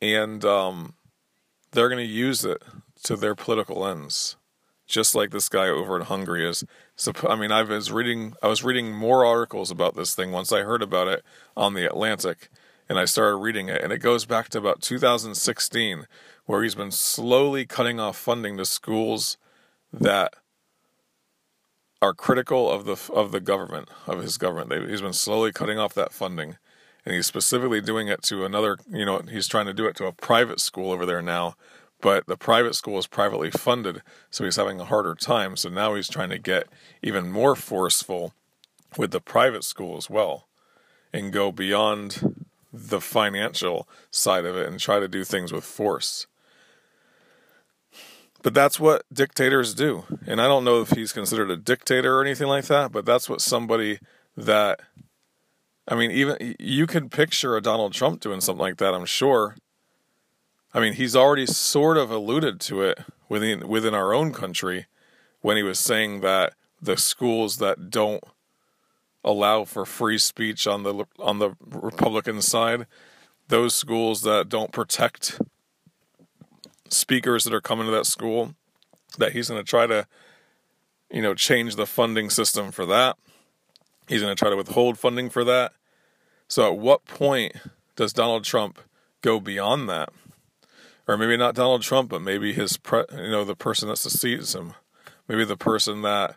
And 0.00 0.44
um, 0.44 0.94
they're 1.72 1.88
going 1.88 2.04
to 2.04 2.12
use 2.12 2.44
it 2.44 2.62
to 3.04 3.16
their 3.16 3.34
political 3.34 3.86
ends 3.86 4.36
just 4.86 5.14
like 5.14 5.30
this 5.30 5.48
guy 5.48 5.68
over 5.68 5.96
in 5.96 6.02
Hungary 6.02 6.48
is. 6.48 6.64
So, 6.94 7.12
I 7.28 7.36
mean, 7.36 7.52
I 7.52 7.62
was 7.62 7.92
reading, 7.92 8.34
I 8.42 8.48
was 8.48 8.64
reading 8.64 8.92
more 8.92 9.24
articles 9.24 9.70
about 9.70 9.96
this 9.96 10.14
thing 10.14 10.32
once 10.32 10.52
I 10.52 10.60
heard 10.60 10.82
about 10.82 11.08
it 11.08 11.24
on 11.56 11.74
the 11.74 11.86
Atlantic, 11.86 12.48
and 12.88 12.98
I 12.98 13.04
started 13.04 13.36
reading 13.36 13.68
it, 13.68 13.82
and 13.82 13.92
it 13.92 13.98
goes 13.98 14.24
back 14.24 14.48
to 14.50 14.58
about 14.58 14.80
2016, 14.80 16.06
where 16.46 16.62
he's 16.62 16.76
been 16.76 16.92
slowly 16.92 17.66
cutting 17.66 17.98
off 17.98 18.16
funding 18.16 18.56
to 18.56 18.64
schools 18.64 19.36
that 19.92 20.34
are 22.02 22.14
critical 22.14 22.70
of 22.70 22.84
the 22.84 23.12
of 23.12 23.32
the 23.32 23.40
government 23.40 23.88
of 24.06 24.22
his 24.22 24.38
government. 24.38 24.88
he's 24.88 25.00
been 25.00 25.12
slowly 25.12 25.52
cutting 25.52 25.78
off 25.78 25.94
that 25.94 26.12
funding, 26.12 26.56
and 27.04 27.14
he's 27.14 27.26
specifically 27.26 27.80
doing 27.80 28.08
it 28.08 28.22
to 28.24 28.44
another. 28.44 28.76
You 28.88 29.04
know, 29.04 29.20
he's 29.20 29.48
trying 29.48 29.66
to 29.66 29.74
do 29.74 29.86
it 29.86 29.96
to 29.96 30.06
a 30.06 30.12
private 30.12 30.60
school 30.60 30.92
over 30.92 31.06
there 31.06 31.22
now 31.22 31.56
but 32.00 32.26
the 32.26 32.36
private 32.36 32.74
school 32.74 32.98
is 32.98 33.06
privately 33.06 33.50
funded, 33.50 34.02
so 34.30 34.44
he's 34.44 34.56
having 34.56 34.80
a 34.80 34.84
harder 34.84 35.14
time. 35.14 35.56
So 35.56 35.68
now 35.68 35.94
he's 35.94 36.08
trying 36.08 36.30
to 36.30 36.38
get 36.38 36.68
even 37.02 37.30
more 37.30 37.56
forceful 37.56 38.34
with 38.96 39.10
the 39.10 39.20
private 39.20 39.64
school 39.64 39.96
as 39.96 40.10
well 40.10 40.46
and 41.12 41.32
go 41.32 41.50
beyond 41.50 42.46
the 42.72 43.00
financial 43.00 43.88
side 44.10 44.44
of 44.44 44.56
it 44.56 44.68
and 44.68 44.78
try 44.78 45.00
to 45.00 45.08
do 45.08 45.24
things 45.24 45.52
with 45.52 45.64
force. 45.64 46.26
But 48.42 48.54
that's 48.54 48.78
what 48.78 49.04
dictators 49.12 49.74
do. 49.74 50.04
And 50.26 50.40
I 50.40 50.46
don't 50.46 50.64
know 50.64 50.80
if 50.80 50.90
he's 50.90 51.12
considered 51.12 51.50
a 51.50 51.56
dictator 51.56 52.18
or 52.18 52.22
anything 52.22 52.48
like 52.48 52.66
that, 52.66 52.92
but 52.92 53.04
that's 53.04 53.28
what 53.28 53.40
somebody 53.40 53.98
that 54.36 54.80
I 55.88 55.94
mean, 55.94 56.10
even 56.10 56.56
you 56.58 56.86
can 56.86 57.08
picture 57.08 57.56
a 57.56 57.60
Donald 57.60 57.92
Trump 57.92 58.20
doing 58.20 58.40
something 58.40 58.60
like 58.60 58.78
that, 58.78 58.94
I'm 58.94 59.06
sure. 59.06 59.56
I 60.74 60.80
mean, 60.80 60.94
he's 60.94 61.14
already 61.14 61.46
sort 61.46 61.96
of 61.96 62.10
alluded 62.10 62.60
to 62.62 62.82
it 62.82 62.98
within 63.28 63.68
within 63.68 63.94
our 63.94 64.12
own 64.12 64.32
country 64.32 64.86
when 65.40 65.56
he 65.56 65.62
was 65.62 65.78
saying 65.78 66.20
that 66.20 66.54
the 66.82 66.96
schools 66.96 67.58
that 67.58 67.88
don't 67.88 68.22
allow 69.24 69.64
for 69.64 69.86
free 69.86 70.18
speech 70.18 70.66
on 70.66 70.82
the 70.82 71.04
on 71.18 71.38
the 71.38 71.56
Republican 71.60 72.42
side, 72.42 72.86
those 73.48 73.74
schools 73.74 74.22
that 74.22 74.48
don't 74.48 74.72
protect 74.72 75.40
speakers 76.92 77.44
that 77.44 77.54
are 77.54 77.60
coming 77.60 77.86
to 77.86 77.92
that 77.92 78.06
school, 78.06 78.54
that 79.18 79.32
he's 79.32 79.48
going 79.48 79.60
to 79.60 79.68
try 79.68 79.86
to, 79.86 80.06
you 81.10 81.22
know, 81.22 81.34
change 81.34 81.76
the 81.76 81.86
funding 81.86 82.30
system 82.30 82.70
for 82.70 82.86
that. 82.86 83.16
He's 84.08 84.20
going 84.20 84.34
to 84.34 84.38
try 84.38 84.50
to 84.50 84.56
withhold 84.56 84.98
funding 84.98 85.30
for 85.30 85.44
that. 85.44 85.72
So, 86.48 86.72
at 86.72 86.78
what 86.78 87.04
point 87.06 87.56
does 87.96 88.12
Donald 88.12 88.44
Trump 88.44 88.78
go 89.20 89.40
beyond 89.40 89.88
that? 89.88 90.10
or 91.08 91.16
maybe 91.16 91.36
not 91.36 91.54
Donald 91.54 91.82
Trump, 91.82 92.10
but 92.10 92.22
maybe 92.22 92.52
his 92.52 92.76
pre, 92.76 93.04
you 93.12 93.30
know, 93.30 93.44
the 93.44 93.56
person 93.56 93.88
that 93.88 93.96
succeeds 93.96 94.54
him, 94.54 94.74
maybe 95.28 95.44
the 95.44 95.56
person 95.56 96.02
that 96.02 96.36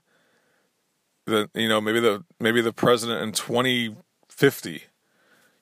that 1.25 1.49
you 1.53 1.67
know, 1.67 1.81
maybe 1.81 1.99
the 1.99 2.23
maybe 2.39 2.61
the 2.61 2.73
president 2.73 3.21
in 3.21 3.31
2050, 3.31 4.83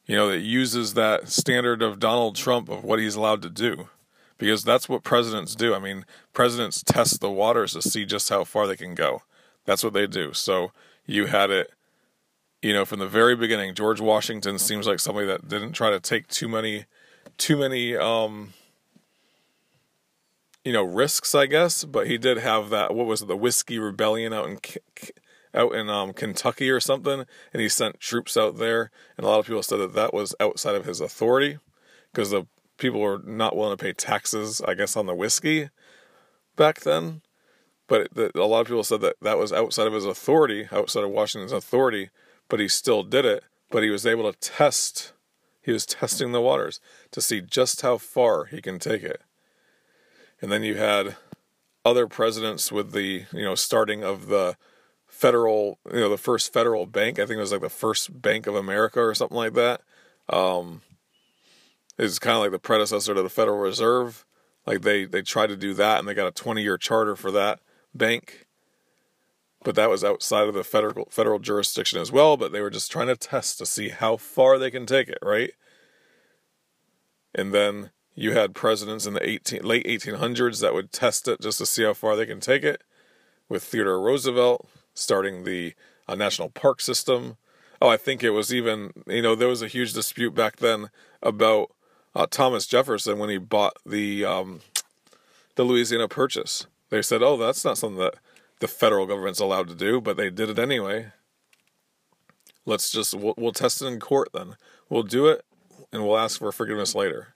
you 0.06 0.16
know, 0.16 0.30
that 0.30 0.40
uses 0.40 0.94
that 0.94 1.30
standard 1.30 1.82
of 1.82 2.00
Donald 2.00 2.36
Trump 2.36 2.70
of 2.70 2.84
what 2.84 3.00
he's 3.00 3.16
allowed 3.16 3.42
to 3.42 3.50
do, 3.50 3.90
because 4.38 4.64
that's 4.64 4.88
what 4.88 5.04
presidents 5.04 5.56
do. 5.56 5.74
I 5.74 5.80
mean, 5.80 6.06
presidents 6.34 6.84
test 6.84 7.22
the 7.22 7.32
waters 7.32 7.74
to 7.74 7.82
see 7.82 8.06
just 8.06 8.30
how 8.30 8.44
far 8.44 8.68
they 8.68 8.78
can 8.78 8.96
go. 8.96 9.24
That's 9.66 9.84
what 9.84 9.94
they 9.94 10.08
do. 10.08 10.34
So 10.34 10.72
you 11.06 11.26
had 11.28 11.50
it 11.50 11.72
you 12.62 12.74
know, 12.74 12.86
from 12.86 13.00
the 13.00 13.08
very 13.08 13.36
beginning, 13.36 13.76
George 13.76 14.02
Washington 14.02 14.58
seems 14.58 14.88
like 14.88 15.00
somebody 15.00 15.28
that 15.28 15.48
didn't 15.48 15.74
try 15.74 15.92
to 15.92 16.00
take 16.00 16.28
too 16.28 16.48
many, 16.48 16.86
too 17.38 17.56
many, 17.56 17.96
um, 17.96 18.54
you 20.64 20.74
know 20.74 20.84
risks, 20.84 21.34
I 21.34 21.46
guess. 21.46 21.86
But 21.86 22.08
he 22.08 22.18
did 22.18 22.40
have 22.40 22.70
that. 22.72 22.94
What 22.94 23.06
was 23.06 23.22
it? 23.22 23.28
The 23.28 23.38
whiskey 23.38 23.80
rebellion 23.80 24.34
out 24.34 24.50
in 24.50 24.60
out 25.54 25.74
in 25.74 25.90
um, 25.90 26.14
Kentucky 26.14 26.70
or 26.70 26.80
something, 26.80 27.26
and 27.54 27.62
he 27.62 27.70
sent 27.70 28.00
troops 28.00 28.36
out 28.36 28.58
there. 28.58 28.92
And 29.18 29.26
a 29.26 29.30
lot 29.30 29.40
of 29.40 29.46
people 29.46 29.64
said 29.64 29.80
that 29.80 29.94
that 29.94 30.14
was 30.14 30.36
outside 30.40 30.76
of 30.76 30.86
his 30.86 31.00
authority 31.00 31.60
because 32.12 32.32
the 32.32 32.48
people 32.78 33.00
were 33.00 33.22
not 33.26 33.56
willing 33.56 33.78
to 33.78 33.84
pay 33.84 33.94
taxes, 33.94 34.62
I 34.62 34.74
guess, 34.74 34.96
on 34.96 35.06
the 35.06 35.16
whiskey 35.16 35.70
back 36.56 36.82
then. 36.82 37.22
But 37.88 38.14
the, 38.14 38.32
a 38.36 38.46
lot 38.46 38.62
of 38.62 38.68
people 38.68 38.84
said 38.84 39.02
that 39.02 39.16
that 39.22 39.38
was 39.38 39.54
outside 39.54 39.88
of 39.88 39.94
his 39.94 40.06
authority, 40.06 40.68
outside 40.72 41.04
of 41.04 41.10
Washington's 41.10 41.52
authority. 41.54 42.10
But 42.50 42.60
he 42.60 42.68
still 42.68 43.04
did 43.04 43.26
it. 43.26 43.44
But 43.70 43.84
he 43.84 43.90
was 43.90 44.06
able 44.06 44.32
to 44.32 44.40
test. 44.40 45.14
He 45.62 45.72
was 45.72 45.86
testing 45.86 46.32
the 46.32 46.42
waters 46.42 46.80
to 47.12 47.22
see 47.22 47.42
just 47.42 47.82
how 47.82 47.98
far 47.98 48.46
he 48.46 48.62
can 48.62 48.80
take 48.80 49.04
it 49.04 49.22
and 50.42 50.52
then 50.52 50.64
you 50.64 50.76
had 50.76 51.16
other 51.86 52.08
presidents 52.08 52.72
with 52.72 52.92
the 52.92 53.26
you 53.32 53.44
know 53.44 53.56
starting 53.56 54.04
of 54.04 54.28
the 54.28 54.58
federal 55.08 55.80
you 55.92 56.00
know 56.00 56.10
the 56.10 56.18
first 56.18 56.52
federal 56.52 56.86
bank 56.86 57.18
i 57.18 57.26
think 57.26 57.38
it 57.38 57.42
was 57.42 57.52
like 57.52 57.62
the 57.62 57.70
first 57.70 58.22
bank 58.22 58.46
of 58.46 58.56
america 58.56 59.00
or 59.00 59.16
something 59.16 59.38
like 59.38 59.54
that 59.54 59.82
um 60.30 60.82
it's 61.98 62.20
kind 62.20 62.36
of 62.36 62.42
like 62.42 62.52
the 62.52 62.60
predecessor 62.60 63.14
to 63.14 63.22
the 63.22 63.30
federal 63.30 63.58
reserve. 63.58 64.26
Like 64.66 64.82
they 64.82 65.06
they 65.06 65.22
tried 65.22 65.48
to 65.48 65.58
do 65.58 65.74
that 65.76 66.00
and 66.00 66.08
they 66.08 66.14
got 66.14 66.28
a 66.28 66.32
20 66.32 66.62
year 66.62 66.78
charter 66.78 67.16
for 67.16 67.32
that 67.32 67.60
bank. 67.94 68.46
But 69.64 69.76
that 69.76 69.90
was 69.90 70.04
outside 70.04 70.48
of 70.48 70.54
the 70.54 70.64
federal 70.64 71.08
federal 71.10 71.40
jurisdiction 71.40 72.00
as 72.00 72.12
well 72.12 72.38
but 72.38 72.52
they 72.52 72.62
were 72.62 72.70
just 72.70 72.92
trying 72.92 73.08
to 73.08 73.16
test 73.16 73.58
to 73.58 73.66
see 73.66 73.90
how 73.90 74.18
far 74.18 74.58
they 74.58 74.72
can 74.72 74.86
take 74.86 75.10
it 75.10 75.20
right? 75.22 75.52
And 77.34 77.54
then 77.54 77.92
you 78.16 78.32
had 78.32 78.56
presidents 78.56 79.06
in 79.06 79.14
the 79.14 79.30
18, 79.30 79.64
late 79.64 79.86
1800s 79.86 80.60
that 80.62 80.74
would 80.74 80.92
test 80.92 81.28
it 81.28 81.40
just 81.40 81.60
to 81.60 81.68
see 81.68 81.84
how 81.84 81.94
far 81.94 82.16
they 82.16 82.26
can 82.26 82.40
take 82.40 82.64
it, 82.64 82.82
with 83.48 83.64
Theodore 83.64 84.02
Roosevelt 84.02 84.68
starting 84.96 85.44
the 85.44 85.76
uh, 86.08 86.16
national 86.16 86.50
park 86.50 86.82
system. 86.82 87.38
Oh, 87.80 87.90
I 87.90 87.98
think 87.98 88.24
it 88.24 88.32
was 88.32 88.52
even, 88.52 88.92
you 89.06 89.22
know, 89.22 89.36
there 89.36 89.48
was 89.48 89.62
a 89.62 89.68
huge 89.68 89.94
dispute 89.94 90.34
back 90.34 90.58
then 90.58 90.90
about 91.22 91.70
uh, 92.18 92.26
Thomas 92.30 92.66
Jefferson 92.66 93.20
when 93.20 93.30
he 93.30 93.38
bought 93.38 93.78
the 93.86 94.26
um, 94.26 94.62
the 95.56 95.64
Louisiana 95.64 96.08
Purchase. 96.08 96.66
They 96.90 97.02
said, 97.04 97.22
"Oh, 97.22 97.38
that's 97.38 97.64
not 97.64 97.78
something 97.78 98.00
that 98.00 98.16
the 98.60 98.68
federal 98.68 99.06
government's 99.06 99.40
allowed 99.40 99.68
to 99.68 99.76
do," 99.76 100.02
but 100.02 100.18
they 100.18 100.32
did 100.32 100.50
it 100.50 100.58
anyway. 100.58 101.12
Let's 102.66 102.92
just 102.92 103.14
we'll, 103.14 103.36
we'll 103.38 103.54
test 103.54 103.82
it 103.82 103.86
in 103.86 104.00
court 104.00 104.30
then. 104.34 104.56
We'll 104.90 105.04
do 105.04 105.28
it, 105.28 105.46
and 105.94 106.04
we'll 106.04 106.18
ask 106.18 106.40
for 106.40 106.52
forgiveness 106.52 106.96
later 106.96 107.36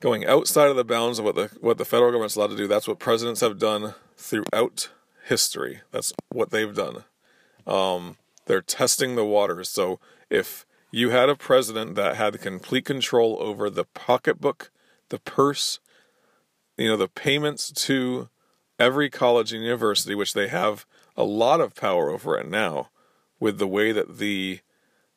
going 0.00 0.26
outside 0.26 0.68
of 0.68 0.74
the 0.74 0.84
bounds 0.84 1.20
of 1.20 1.24
what 1.24 1.36
the 1.36 1.48
what 1.60 1.78
the 1.78 1.84
federal 1.84 2.10
government's 2.10 2.34
allowed 2.34 2.50
to 2.50 2.56
do. 2.56 2.66
That's 2.66 2.88
what 2.88 2.98
presidents 2.98 3.40
have 3.40 3.58
done 3.58 3.94
throughout 4.16 4.90
history. 5.24 5.82
That's 5.92 6.12
what 6.30 6.50
they've 6.50 6.74
done. 6.74 7.04
Um, 7.66 8.16
They're 8.46 8.60
testing 8.60 9.14
the 9.14 9.24
waters. 9.24 9.68
So 9.68 10.00
if 10.28 10.66
you 10.92 11.10
had 11.10 11.30
a 11.30 11.34
president 11.34 11.94
that 11.94 12.16
had 12.16 12.40
complete 12.40 12.84
control 12.84 13.38
over 13.40 13.70
the 13.70 13.84
pocketbook, 13.84 14.70
the 15.08 15.18
purse, 15.18 15.80
you 16.76 16.86
know, 16.86 16.98
the 16.98 17.08
payments 17.08 17.72
to 17.72 18.28
every 18.78 19.08
college 19.08 19.52
and 19.52 19.62
university, 19.62 20.14
which 20.14 20.34
they 20.34 20.48
have 20.48 20.84
a 21.16 21.24
lot 21.24 21.60
of 21.60 21.74
power 21.74 22.10
over 22.10 22.36
it 22.36 22.48
now 22.48 22.90
with 23.40 23.58
the 23.58 23.66
way 23.66 23.90
that 23.90 24.18
the 24.18 24.60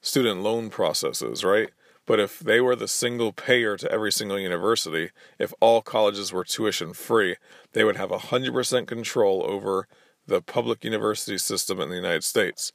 student 0.01 0.41
loan 0.41 0.69
process 0.69 1.21
is, 1.21 1.43
right? 1.43 1.69
But 2.05 2.19
if 2.19 2.39
they 2.39 2.61
were 2.61 2.75
the 2.75 2.87
single 2.87 3.33
payer 3.33 3.75
to 3.77 3.91
every 3.91 4.11
single 4.11 4.39
university, 4.39 5.09
if 5.39 5.53
all 5.59 5.81
colleges 5.81 6.31
were 6.31 6.43
tuition 6.43 6.93
free, 6.93 7.35
they 7.73 7.83
would 7.83 7.97
have 7.97 8.11
100% 8.11 8.87
control 8.87 9.43
over 9.45 9.87
the 10.27 10.41
public 10.41 10.83
university 10.85 11.37
system 11.37 11.79
in 11.81 11.89
the 11.89 11.95
United 11.95 12.23
States. 12.23 12.71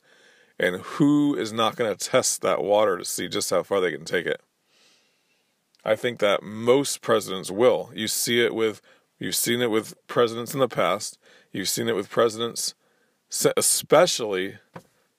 And 0.60 0.82
who 0.82 1.34
is 1.34 1.54
not 1.54 1.74
going 1.74 1.90
to 1.90 2.08
test 2.08 2.42
that 2.42 2.62
water 2.62 2.98
to 2.98 3.04
see 3.04 3.28
just 3.28 3.48
how 3.48 3.62
far 3.62 3.80
they 3.80 3.92
can 3.92 4.04
take 4.04 4.26
it? 4.26 4.42
I 5.86 5.96
think 5.96 6.18
that 6.18 6.42
most 6.42 7.00
presidents 7.00 7.50
will. 7.50 7.90
You 7.94 8.06
see 8.06 8.44
it 8.44 8.54
with, 8.54 8.82
you've 9.18 9.34
seen 9.34 9.62
it 9.62 9.70
with 9.70 9.94
presidents 10.06 10.52
in 10.52 10.60
the 10.60 10.68
past. 10.68 11.18
You've 11.50 11.70
seen 11.70 11.88
it 11.88 11.96
with 11.96 12.10
presidents, 12.10 12.74
especially 13.56 14.58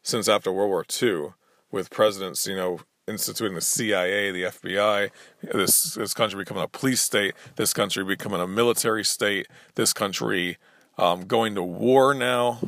since 0.03 0.29
after 0.29 0.51
World 0.51 0.69
War 0.69 0.85
II, 1.01 1.33
with 1.71 1.89
presidents, 1.89 2.45
you 2.45 2.55
know, 2.55 2.81
instituting 3.07 3.55
the 3.55 3.61
CIA, 3.61 4.31
the 4.31 4.43
FBI, 4.43 5.09
this 5.41 5.95
this 5.95 6.13
country 6.13 6.37
becoming 6.37 6.63
a 6.63 6.67
police 6.67 7.01
state, 7.01 7.33
this 7.55 7.73
country 7.73 8.03
becoming 8.03 8.39
a 8.39 8.47
military 8.47 9.03
state, 9.03 9.47
this 9.73 9.91
country 9.91 10.57
um, 10.99 11.25
going 11.25 11.55
to 11.55 11.63
war 11.63 12.13
now 12.13 12.59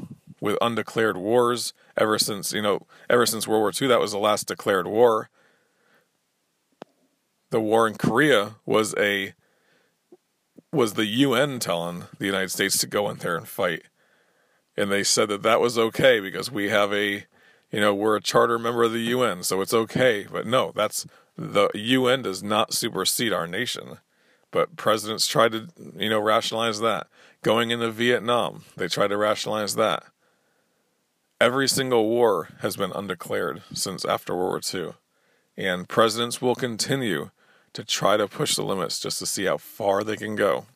with 0.41 0.57
undeclared 0.59 1.17
wars. 1.17 1.73
Ever 1.95 2.17
since 2.17 2.53
you 2.53 2.61
know, 2.61 2.87
ever 3.09 3.25
since 3.25 3.47
World 3.47 3.61
War 3.61 3.71
II, 3.79 3.87
that 3.87 3.99
was 3.99 4.11
the 4.11 4.17
last 4.17 4.47
declared 4.47 4.87
war. 4.87 5.29
The 7.51 7.59
war 7.59 7.87
in 7.87 7.95
Korea 7.95 8.55
was 8.65 8.95
a 8.97 9.33
was 10.71 10.93
the 10.93 11.05
UN 11.05 11.59
telling 11.59 12.05
the 12.17 12.25
United 12.25 12.49
States 12.49 12.79
to 12.79 12.87
go 12.87 13.09
in 13.09 13.17
there 13.17 13.37
and 13.37 13.47
fight, 13.47 13.83
and 14.75 14.91
they 14.91 15.03
said 15.03 15.29
that 15.29 15.43
that 15.43 15.61
was 15.61 15.77
okay 15.77 16.19
because 16.19 16.51
we 16.51 16.69
have 16.69 16.91
a 16.91 17.25
you 17.73 17.79
know, 17.79 17.93
we're 17.93 18.15
a 18.15 18.21
charter 18.21 18.59
member 18.59 18.83
of 18.83 18.91
the 18.93 18.99
UN, 18.99 19.41
so 19.41 19.59
it's 19.59 19.73
okay. 19.73 20.27
But 20.31 20.45
no, 20.45 20.71
that's 20.75 21.07
the 21.35 21.71
UN 21.73 22.21
does 22.21 22.43
not 22.43 22.71
supersede 22.71 23.33
our 23.33 23.47
nation. 23.47 23.97
But 24.51 24.75
presidents 24.75 25.25
try 25.25 25.49
to, 25.49 25.67
you 25.97 26.07
know, 26.07 26.19
rationalize 26.19 26.79
that. 26.81 27.07
Going 27.41 27.71
into 27.71 27.89
Vietnam, 27.89 28.63
they 28.77 28.87
try 28.87 29.07
to 29.07 29.17
rationalize 29.17 29.73
that. 29.73 30.03
Every 31.43 31.67
single 31.67 32.07
war 32.07 32.47
has 32.61 32.77
been 32.77 32.93
undeclared 32.93 33.63
since 33.73 34.05
after 34.05 34.33
World 34.33 34.63
War 34.73 34.81
II. 34.81 34.93
And 35.57 35.89
presidents 35.89 36.41
will 36.41 36.55
continue 36.55 37.31
to 37.73 37.83
try 37.83 38.15
to 38.15 38.29
push 38.29 38.55
the 38.55 38.63
limits 38.63 38.97
just 38.97 39.19
to 39.19 39.25
see 39.25 39.43
how 39.43 39.57
far 39.57 40.05
they 40.05 40.15
can 40.15 40.37
go. 40.37 40.67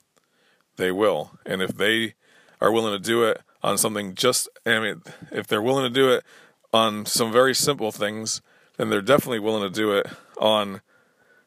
They 0.75 0.91
will. 0.91 1.31
And 1.45 1.61
if 1.61 1.77
they 1.77 2.15
are 2.59 2.69
willing 2.69 2.91
to 2.91 2.99
do 2.99 3.23
it 3.23 3.39
on 3.63 3.77
something 3.77 4.13
just, 4.13 4.49
I 4.65 4.79
mean, 4.79 5.03
if 5.31 5.47
they're 5.47 5.61
willing 5.61 5.85
to 5.85 5.89
do 5.89 6.09
it 6.09 6.25
on 6.73 7.05
some 7.05 7.31
very 7.31 7.55
simple 7.55 7.93
things, 7.93 8.41
then 8.75 8.89
they're 8.89 9.01
definitely 9.01 9.39
willing 9.39 9.63
to 9.63 9.73
do 9.73 9.93
it 9.93 10.07
on 10.37 10.81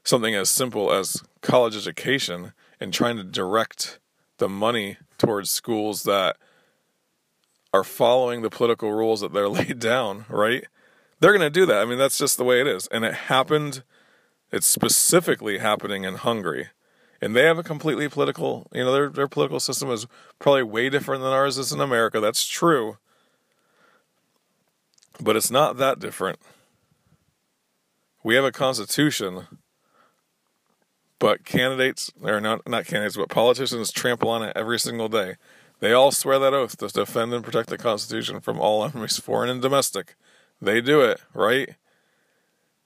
something 0.03 0.35
as 0.35 0.49
simple 0.49 0.95
as 0.95 1.23
college 1.43 1.77
education 1.77 2.55
and 2.81 2.95
trying 2.95 3.19
to 3.19 3.25
direct 3.25 3.99
the 4.39 4.49
money 4.49 4.97
towards 5.19 5.51
schools 5.51 6.05
that 6.05 6.39
are 7.73 7.85
following 7.85 8.43
the 8.43 8.51
political 8.51 8.93
rules 8.93 9.21
that 9.21 9.33
they're 9.33 9.49
laid 9.61 9.79
down, 9.79 10.25
right? 10.29 10.65
They're 11.21 11.33
going 11.33 11.41
to 11.41 11.51
do 11.51 11.67
that. 11.67 11.83
I 11.83 11.85
mean, 11.85 11.99
that's 11.99 12.19
just 12.19 12.37
the 12.37 12.45
way 12.45 12.61
it 12.61 12.67
is. 12.67 12.87
And 12.89 13.05
it 13.05 13.15
happened, 13.15 13.83
it's 14.51 14.67
specifically 14.67 15.59
happening 15.59 16.05
in 16.05 16.15
Hungary. 16.17 16.69
And 17.21 17.37
they 17.37 17.45
have 17.45 17.59
a 17.59 17.63
completely 17.63 18.09
political, 18.09 18.67
you 18.73 18.83
know, 18.83 18.93
their, 18.93 19.09
their 19.11 19.29
political 19.29 19.61
system 19.61 19.91
is 19.91 20.07
probably 20.39 20.63
way 20.63 20.89
different 20.89 21.23
than 21.23 21.33
ours 21.33 21.59
is 21.59 21.71
in 21.71 21.81
America. 21.81 22.19
That's 22.19 22.47
true. 22.47 22.97
But 25.21 25.37
it's 25.37 25.51
not 25.51 25.77
that 25.77 25.99
different. 25.99 26.39
We 28.25 28.35
have 28.37 28.45
a 28.45 28.53
constitution, 28.53 29.47
but 31.19 31.45
candidates, 31.45 32.11
or 32.23 32.41
not, 32.41 32.67
not 32.67 32.87
candidates, 32.87 33.17
but 33.17 33.29
politicians 33.29 33.93
trample 33.93 34.31
on 34.31 34.43
it 34.43 34.57
every 34.57 34.79
single 34.79 35.09
day. 35.09 35.37
They 35.81 35.93
all 35.93 36.13
swear 36.13 36.39
that 36.39 36.55
oath 36.55 36.77
to 36.79 36.89
defend 36.89 37.33
and 37.33 37.45
protect 37.45 37.69
the 37.69 37.79
Constitution 37.79 38.41
from 38.41 38.61
all 38.61 38.85
enemies, 38.85 39.19
foreign 39.19 39.51
and 39.51 39.63
domestic. 39.63 40.15
They 40.61 40.81
do 40.81 41.01
it, 41.01 41.21
right? 41.35 41.77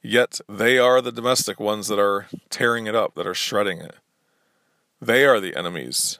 Yet 0.01 0.41
they 0.49 0.79
are 0.79 1.01
the 1.01 1.13
domestic 1.13 1.59
ones 1.59 1.89
that 1.89 1.99
are 1.99 2.29
tearing 2.51 2.87
it 2.87 2.95
up, 2.95 3.15
that 3.15 3.27
are 3.27 3.35
shredding 3.35 3.81
it. 3.81 3.97
They 5.01 5.25
are 5.25 5.41
the 5.41 5.57
enemies 5.57 6.19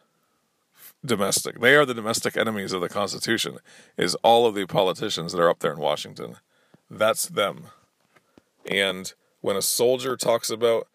domestic. 1.05 1.61
They 1.61 1.75
are 1.77 1.85
the 1.85 1.95
domestic 1.95 2.37
enemies 2.37 2.73
of 2.73 2.81
the 2.81 2.89
Constitution, 2.89 3.59
is 3.97 4.15
all 4.17 4.47
of 4.47 4.55
the 4.55 4.67
politicians 4.67 5.33
that 5.33 5.41
are 5.41 5.51
up 5.51 5.61
there 5.61 5.73
in 5.73 5.79
Washington. 5.79 6.37
That's 6.91 7.27
them. 7.27 7.67
And 8.67 9.13
when 9.41 9.57
a 9.57 9.63
soldier 9.63 10.17
talks 10.17 10.51
about 10.51 10.89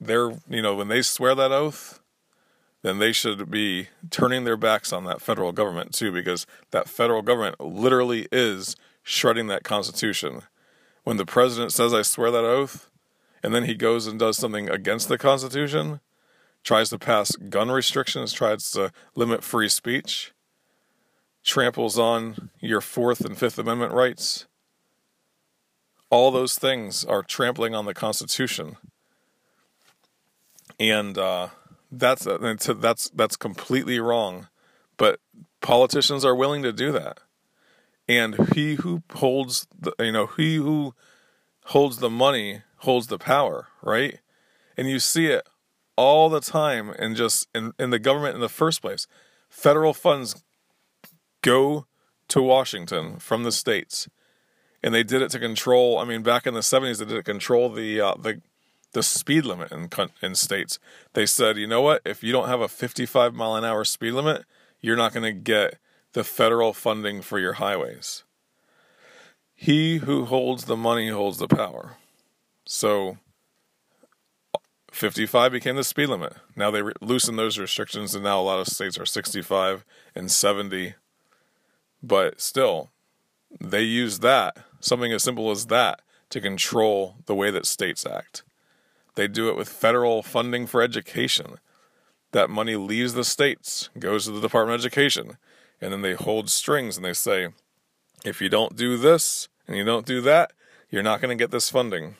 their, 0.00 0.30
you 0.48 0.62
know, 0.62 0.74
when 0.74 0.88
they 0.88 1.02
swear 1.02 1.34
that 1.34 1.52
oath, 1.52 1.99
then 2.82 2.98
they 2.98 3.12
should 3.12 3.50
be 3.50 3.88
turning 4.10 4.44
their 4.44 4.56
backs 4.56 4.92
on 4.92 5.04
that 5.04 5.20
federal 5.20 5.52
government 5.52 5.92
too, 5.92 6.12
because 6.12 6.46
that 6.70 6.88
federal 6.88 7.22
government 7.22 7.60
literally 7.60 8.26
is 8.32 8.76
shredding 9.02 9.48
that 9.48 9.64
Constitution. 9.64 10.42
When 11.04 11.16
the 11.16 11.26
president 11.26 11.72
says, 11.72 11.92
I 11.92 12.02
swear 12.02 12.30
that 12.30 12.44
oath, 12.44 12.90
and 13.42 13.54
then 13.54 13.64
he 13.64 13.74
goes 13.74 14.06
and 14.06 14.18
does 14.18 14.36
something 14.36 14.68
against 14.68 15.08
the 15.08 15.18
Constitution, 15.18 16.00
tries 16.62 16.90
to 16.90 16.98
pass 16.98 17.36
gun 17.36 17.70
restrictions, 17.70 18.32
tries 18.32 18.70
to 18.72 18.92
limit 19.14 19.42
free 19.42 19.68
speech, 19.68 20.32
tramples 21.42 21.98
on 21.98 22.50
your 22.60 22.80
Fourth 22.80 23.24
and 23.24 23.36
Fifth 23.36 23.58
Amendment 23.58 23.92
rights. 23.92 24.46
All 26.10 26.30
those 26.30 26.58
things 26.58 27.04
are 27.04 27.22
trampling 27.22 27.74
on 27.74 27.86
the 27.86 27.94
Constitution, 27.94 28.76
and 30.78 31.16
uh, 31.16 31.48
that's 31.90 32.26
that's 32.26 33.10
that's 33.10 33.36
completely 33.36 34.00
wrong. 34.00 34.48
But 34.96 35.20
politicians 35.60 36.24
are 36.24 36.34
willing 36.34 36.62
to 36.62 36.72
do 36.72 36.92
that, 36.92 37.20
and 38.08 38.52
he 38.54 38.76
who 38.76 39.02
holds 39.14 39.66
the 39.78 39.92
you 39.98 40.12
know 40.12 40.26
he 40.26 40.56
who 40.56 40.94
holds 41.66 41.98
the 41.98 42.10
money 42.10 42.62
holds 42.78 43.08
the 43.08 43.18
power, 43.18 43.68
right? 43.82 44.20
And 44.76 44.88
you 44.88 44.98
see 44.98 45.26
it 45.26 45.46
all 45.96 46.30
the 46.30 46.40
time 46.40 46.90
and 46.98 47.14
just 47.14 47.46
in, 47.54 47.72
in 47.78 47.90
the 47.90 47.98
government 47.98 48.34
in 48.34 48.40
the 48.40 48.48
first 48.48 48.80
place. 48.80 49.06
Federal 49.50 49.92
funds 49.92 50.42
go 51.42 51.86
to 52.28 52.40
Washington 52.40 53.18
from 53.18 53.42
the 53.42 53.52
states, 53.52 54.08
and 54.82 54.94
they 54.94 55.02
did 55.02 55.20
it 55.20 55.30
to 55.32 55.38
control. 55.38 55.98
I 55.98 56.04
mean, 56.04 56.22
back 56.22 56.46
in 56.46 56.54
the 56.54 56.62
seventies, 56.62 56.98
they 56.98 57.04
did 57.04 57.14
it 57.14 57.24
to 57.24 57.32
control 57.32 57.68
the 57.68 58.00
uh, 58.00 58.14
the 58.14 58.40
the 58.92 59.02
speed 59.02 59.44
limit 59.44 59.70
in 59.72 59.88
in 60.22 60.34
states. 60.34 60.78
They 61.12 61.26
said, 61.26 61.56
you 61.56 61.66
know 61.66 61.82
what? 61.82 62.02
If 62.04 62.22
you 62.22 62.32
don't 62.32 62.48
have 62.48 62.60
a 62.60 62.68
fifty 62.68 63.06
five 63.06 63.34
mile 63.34 63.54
an 63.54 63.64
hour 63.64 63.84
speed 63.84 64.12
limit, 64.12 64.44
you're 64.80 64.96
not 64.96 65.12
going 65.12 65.24
to 65.24 65.32
get 65.32 65.78
the 66.12 66.24
federal 66.24 66.72
funding 66.72 67.22
for 67.22 67.38
your 67.38 67.54
highways. 67.54 68.24
He 69.54 69.98
who 69.98 70.24
holds 70.24 70.64
the 70.64 70.76
money 70.76 71.08
holds 71.08 71.38
the 71.38 71.48
power. 71.48 71.96
So 72.64 73.18
55 74.90 75.52
became 75.52 75.76
the 75.76 75.84
speed 75.84 76.08
limit. 76.08 76.34
Now 76.56 76.70
they 76.70 76.82
re- 76.82 76.94
loosened 77.00 77.38
those 77.38 77.58
restrictions, 77.58 78.14
and 78.14 78.24
now 78.24 78.40
a 78.40 78.42
lot 78.42 78.60
of 78.60 78.68
states 78.68 78.98
are 78.98 79.06
65 79.06 79.84
and 80.14 80.30
70. 80.30 80.94
But 82.02 82.40
still, 82.40 82.90
they 83.60 83.82
use 83.82 84.20
that, 84.20 84.56
something 84.80 85.12
as 85.12 85.22
simple 85.22 85.50
as 85.50 85.66
that, 85.66 86.00
to 86.30 86.40
control 86.40 87.16
the 87.26 87.34
way 87.34 87.50
that 87.50 87.66
states 87.66 88.06
act. 88.06 88.42
They 89.20 89.28
do 89.28 89.50
it 89.50 89.56
with 89.56 89.68
federal 89.68 90.22
funding 90.22 90.66
for 90.66 90.80
education. 90.80 91.58
That 92.32 92.48
money 92.48 92.76
leaves 92.76 93.12
the 93.12 93.22
states, 93.22 93.90
goes 93.98 94.24
to 94.24 94.30
the 94.30 94.40
Department 94.40 94.76
of 94.76 94.80
Education, 94.80 95.36
and 95.78 95.92
then 95.92 96.00
they 96.00 96.14
hold 96.14 96.48
strings 96.48 96.96
and 96.96 97.04
they 97.04 97.12
say, 97.12 97.48
if 98.24 98.40
you 98.40 98.48
don't 98.48 98.76
do 98.76 98.96
this 98.96 99.50
and 99.68 99.76
you 99.76 99.84
don't 99.84 100.06
do 100.06 100.22
that, 100.22 100.54
you're 100.88 101.02
not 101.02 101.20
going 101.20 101.36
to 101.36 101.44
get 101.44 101.50
this 101.50 101.68
funding. 101.68 102.16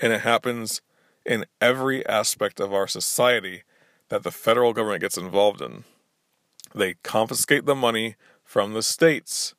And 0.00 0.12
it 0.12 0.20
happens 0.20 0.82
in 1.24 1.46
every 1.60 2.06
aspect 2.06 2.60
of 2.60 2.72
our 2.72 2.86
society 2.86 3.64
that 4.08 4.22
the 4.22 4.30
federal 4.30 4.72
government 4.72 5.00
gets 5.00 5.18
involved 5.18 5.60
in. 5.60 5.82
They 6.76 6.94
confiscate 7.02 7.64
the 7.64 7.74
money 7.74 8.14
from 8.44 8.72
the 8.72 8.84
states, 8.84 9.56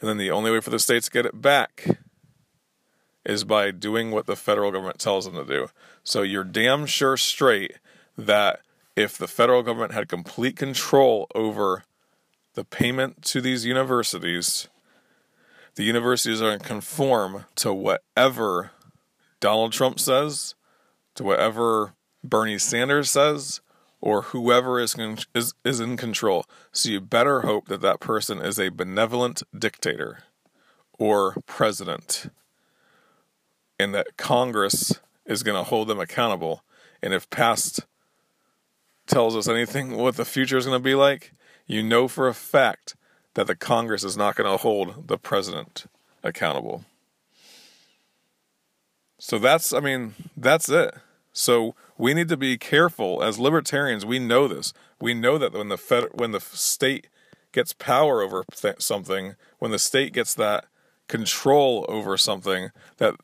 and 0.00 0.10
then 0.10 0.18
the 0.18 0.32
only 0.32 0.50
way 0.50 0.58
for 0.58 0.70
the 0.70 0.80
states 0.80 1.06
to 1.06 1.12
get 1.12 1.26
it 1.26 1.40
back 1.40 1.86
is 3.24 3.44
by 3.44 3.70
doing 3.70 4.10
what 4.10 4.26
the 4.26 4.36
federal 4.36 4.70
government 4.72 4.98
tells 4.98 5.24
them 5.24 5.34
to 5.34 5.44
do. 5.44 5.68
So 6.02 6.22
you're 6.22 6.44
damn 6.44 6.86
sure 6.86 7.16
straight 7.16 7.74
that 8.16 8.60
if 8.96 9.18
the 9.18 9.28
federal 9.28 9.62
government 9.62 9.92
had 9.92 10.08
complete 10.08 10.56
control 10.56 11.26
over 11.34 11.84
the 12.54 12.64
payment 12.64 13.22
to 13.22 13.40
these 13.40 13.64
universities, 13.64 14.68
The 15.76 15.84
universities 15.84 16.40
are 16.40 16.50
going 16.50 16.60
to 16.60 16.64
conform 16.66 17.46
to 17.56 17.72
whatever 17.72 18.70
Donald 19.40 19.72
Trump 19.72 19.98
says, 19.98 20.54
to 21.16 21.24
whatever 21.24 21.94
Bernie 22.22 22.58
Sanders 22.58 23.10
says, 23.10 23.60
or 24.00 24.22
whoever 24.22 24.78
is, 24.78 24.94
is, 25.34 25.54
is 25.64 25.80
in 25.80 25.96
control. 25.96 26.44
So 26.70 26.90
you 26.90 27.00
better 27.00 27.40
hope 27.40 27.66
that 27.68 27.80
that 27.80 28.00
person 28.00 28.40
is 28.40 28.58
a 28.58 28.68
benevolent 28.68 29.42
dictator 29.56 30.20
or 30.98 31.34
president 31.46 32.30
and 33.78 33.94
that 33.94 34.16
Congress 34.16 35.00
is 35.26 35.42
going 35.42 35.56
to 35.56 35.68
hold 35.68 35.88
them 35.88 36.00
accountable. 36.00 36.62
And 37.02 37.12
if 37.12 37.28
past 37.30 37.80
tells 39.06 39.36
us 39.36 39.48
anything 39.48 39.96
what 39.96 40.16
the 40.16 40.24
future 40.24 40.56
is 40.56 40.66
going 40.66 40.78
to 40.78 40.82
be 40.84 40.94
like, 40.94 41.32
you 41.66 41.82
know 41.82 42.08
for 42.08 42.28
a 42.28 42.34
fact 42.34 42.94
that 43.34 43.46
the 43.46 43.56
Congress 43.56 44.04
is 44.04 44.16
not 44.16 44.36
going 44.36 44.50
to 44.50 44.58
hold 44.58 45.08
the 45.08 45.18
president 45.18 45.86
accountable. 46.22 46.84
So 49.18 49.38
that's, 49.38 49.72
I 49.72 49.80
mean, 49.80 50.14
that's 50.36 50.68
it. 50.68 50.94
So 51.32 51.74
we 51.98 52.14
need 52.14 52.28
to 52.28 52.36
be 52.36 52.56
careful 52.58 53.22
as 53.22 53.38
libertarians. 53.38 54.04
We 54.04 54.18
know 54.18 54.46
this. 54.46 54.72
We 55.00 55.14
know 55.14 55.38
that 55.38 55.52
when 55.52 55.68
the 55.68 55.78
fed, 55.78 56.08
when 56.12 56.30
the 56.30 56.40
state 56.40 57.08
gets 57.52 57.72
power 57.72 58.22
over 58.22 58.44
th- 58.54 58.80
something, 58.80 59.34
when 59.58 59.70
the 59.70 59.78
state 59.78 60.12
gets 60.12 60.34
that 60.34 60.66
control 61.08 61.84
over 61.88 62.16
something, 62.16 62.70
that 62.98 63.14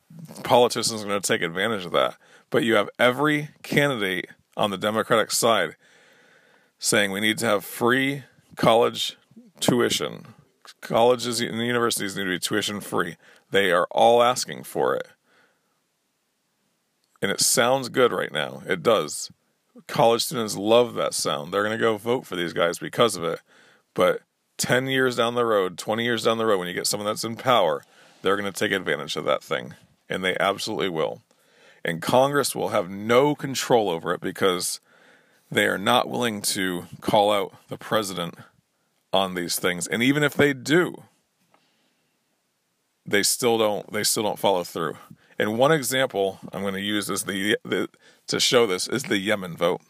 politicians 0.43 1.03
are 1.03 1.07
going 1.07 1.21
to 1.21 1.27
take 1.27 1.43
advantage 1.43 1.85
of 1.85 1.93
that. 1.93 2.17
But 2.51 2.65
you 2.65 2.75
have 2.75 2.91
every 2.99 3.51
candidate 3.63 4.29
on 4.57 4.71
the 4.71 4.79
Democratic 4.79 5.31
side 5.31 5.77
saying 6.79 7.13
we 7.13 7.21
need 7.21 7.39
to 7.39 7.47
have 7.47 7.65
free 7.65 8.25
college 8.57 9.17
tuition. 9.61 10.35
Colleges 10.81 11.41
and 11.41 11.59
universities 11.59 12.17
need 12.17 12.25
to 12.25 12.31
be 12.31 12.39
tuition 12.39 12.81
free. 12.81 13.17
They 13.51 13.71
are 13.71 13.87
all 13.91 14.23
asking 14.23 14.65
for 14.65 14.95
it. 14.95 15.09
And 17.23 17.31
it 17.31 17.41
sounds 17.41 17.89
good 17.89 18.13
right 18.13 18.33
now. 18.33 18.63
It 18.67 18.83
does. 18.83 19.31
College 19.87 20.23
students 20.23 20.57
love 20.57 20.95
that 20.95 21.15
sound. 21.15 21.53
They're 21.53 21.65
going 21.65 21.77
to 21.77 21.83
go 21.83 21.97
vote 21.97 22.27
for 22.27 22.37
these 22.37 22.53
guys 22.53 22.79
because 22.79 23.17
of 23.17 23.25
it. 23.25 23.41
But 23.95 24.21
10 24.61 24.87
years 24.89 25.17
down 25.17 25.35
the 25.35 25.45
road, 25.45 25.79
20 25.79 26.05
years 26.05 26.23
down 26.23 26.37
the 26.39 26.45
road, 26.45 26.59
when 26.59 26.69
you 26.69 26.75
get 26.75 26.87
someone 26.87 27.07
that's 27.07 27.25
in 27.25 27.35
power, 27.35 27.83
they're 28.21 28.37
going 28.37 28.51
to 28.51 28.59
take 28.59 28.73
advantage 28.73 29.17
of 29.17 29.25
that 29.25 29.43
thing. 29.43 29.75
And 30.09 30.23
they 30.23 30.37
absolutely 30.39 30.91
will. 30.91 31.23
And 31.83 32.03
Congress 32.03 32.55
will 32.55 32.69
have 32.69 32.91
no 32.91 33.35
control 33.35 33.89
over 33.89 34.13
it 34.13 34.21
because 34.21 34.81
they 35.51 35.67
are 35.67 35.79
not 35.79 36.11
willing 36.11 36.43
to 36.43 36.85
call 37.01 37.33
out 37.33 37.55
the 37.69 37.79
president 37.79 38.35
on 39.15 39.35
these 39.35 39.59
things. 39.59 39.87
And 39.87 40.03
even 40.03 40.23
if 40.23 40.35
they 40.35 40.53
do, 40.53 41.05
they 43.07 43.23
still 43.23 43.57
don't 43.57 43.91
they 43.93 44.05
still 44.05 44.23
don't 44.23 44.39
follow 44.39 44.63
through. 44.63 44.99
And 45.39 45.59
one 45.59 45.73
example 45.73 46.39
I'm 46.53 46.61
going 46.61 46.75
to 46.75 46.81
use 46.83 47.09
is 47.09 47.25
the, 47.25 47.57
the 47.65 47.89
to 48.27 48.39
show 48.39 48.67
this 48.67 48.87
is 48.87 49.05
the 49.05 49.17
Yemen 49.17 49.57
vote. 49.57 49.81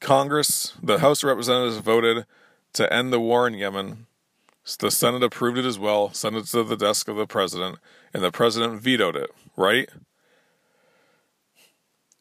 Congress, 0.00 0.72
the 0.82 0.98
House 0.98 1.22
of 1.22 1.28
Representatives 1.28 1.76
voted 1.76 2.24
to 2.74 2.92
end 2.92 3.12
the 3.12 3.20
war 3.20 3.46
in 3.46 3.54
Yemen. 3.54 4.06
The 4.78 4.90
Senate 4.90 5.22
approved 5.22 5.58
it 5.58 5.64
as 5.64 5.78
well, 5.78 6.12
sent 6.12 6.36
it 6.36 6.46
to 6.46 6.62
the 6.62 6.76
desk 6.76 7.08
of 7.08 7.16
the 7.16 7.26
president, 7.26 7.78
and 8.12 8.22
the 8.22 8.32
president 8.32 8.80
vetoed 8.80 9.16
it, 9.16 9.30
right? 9.56 9.88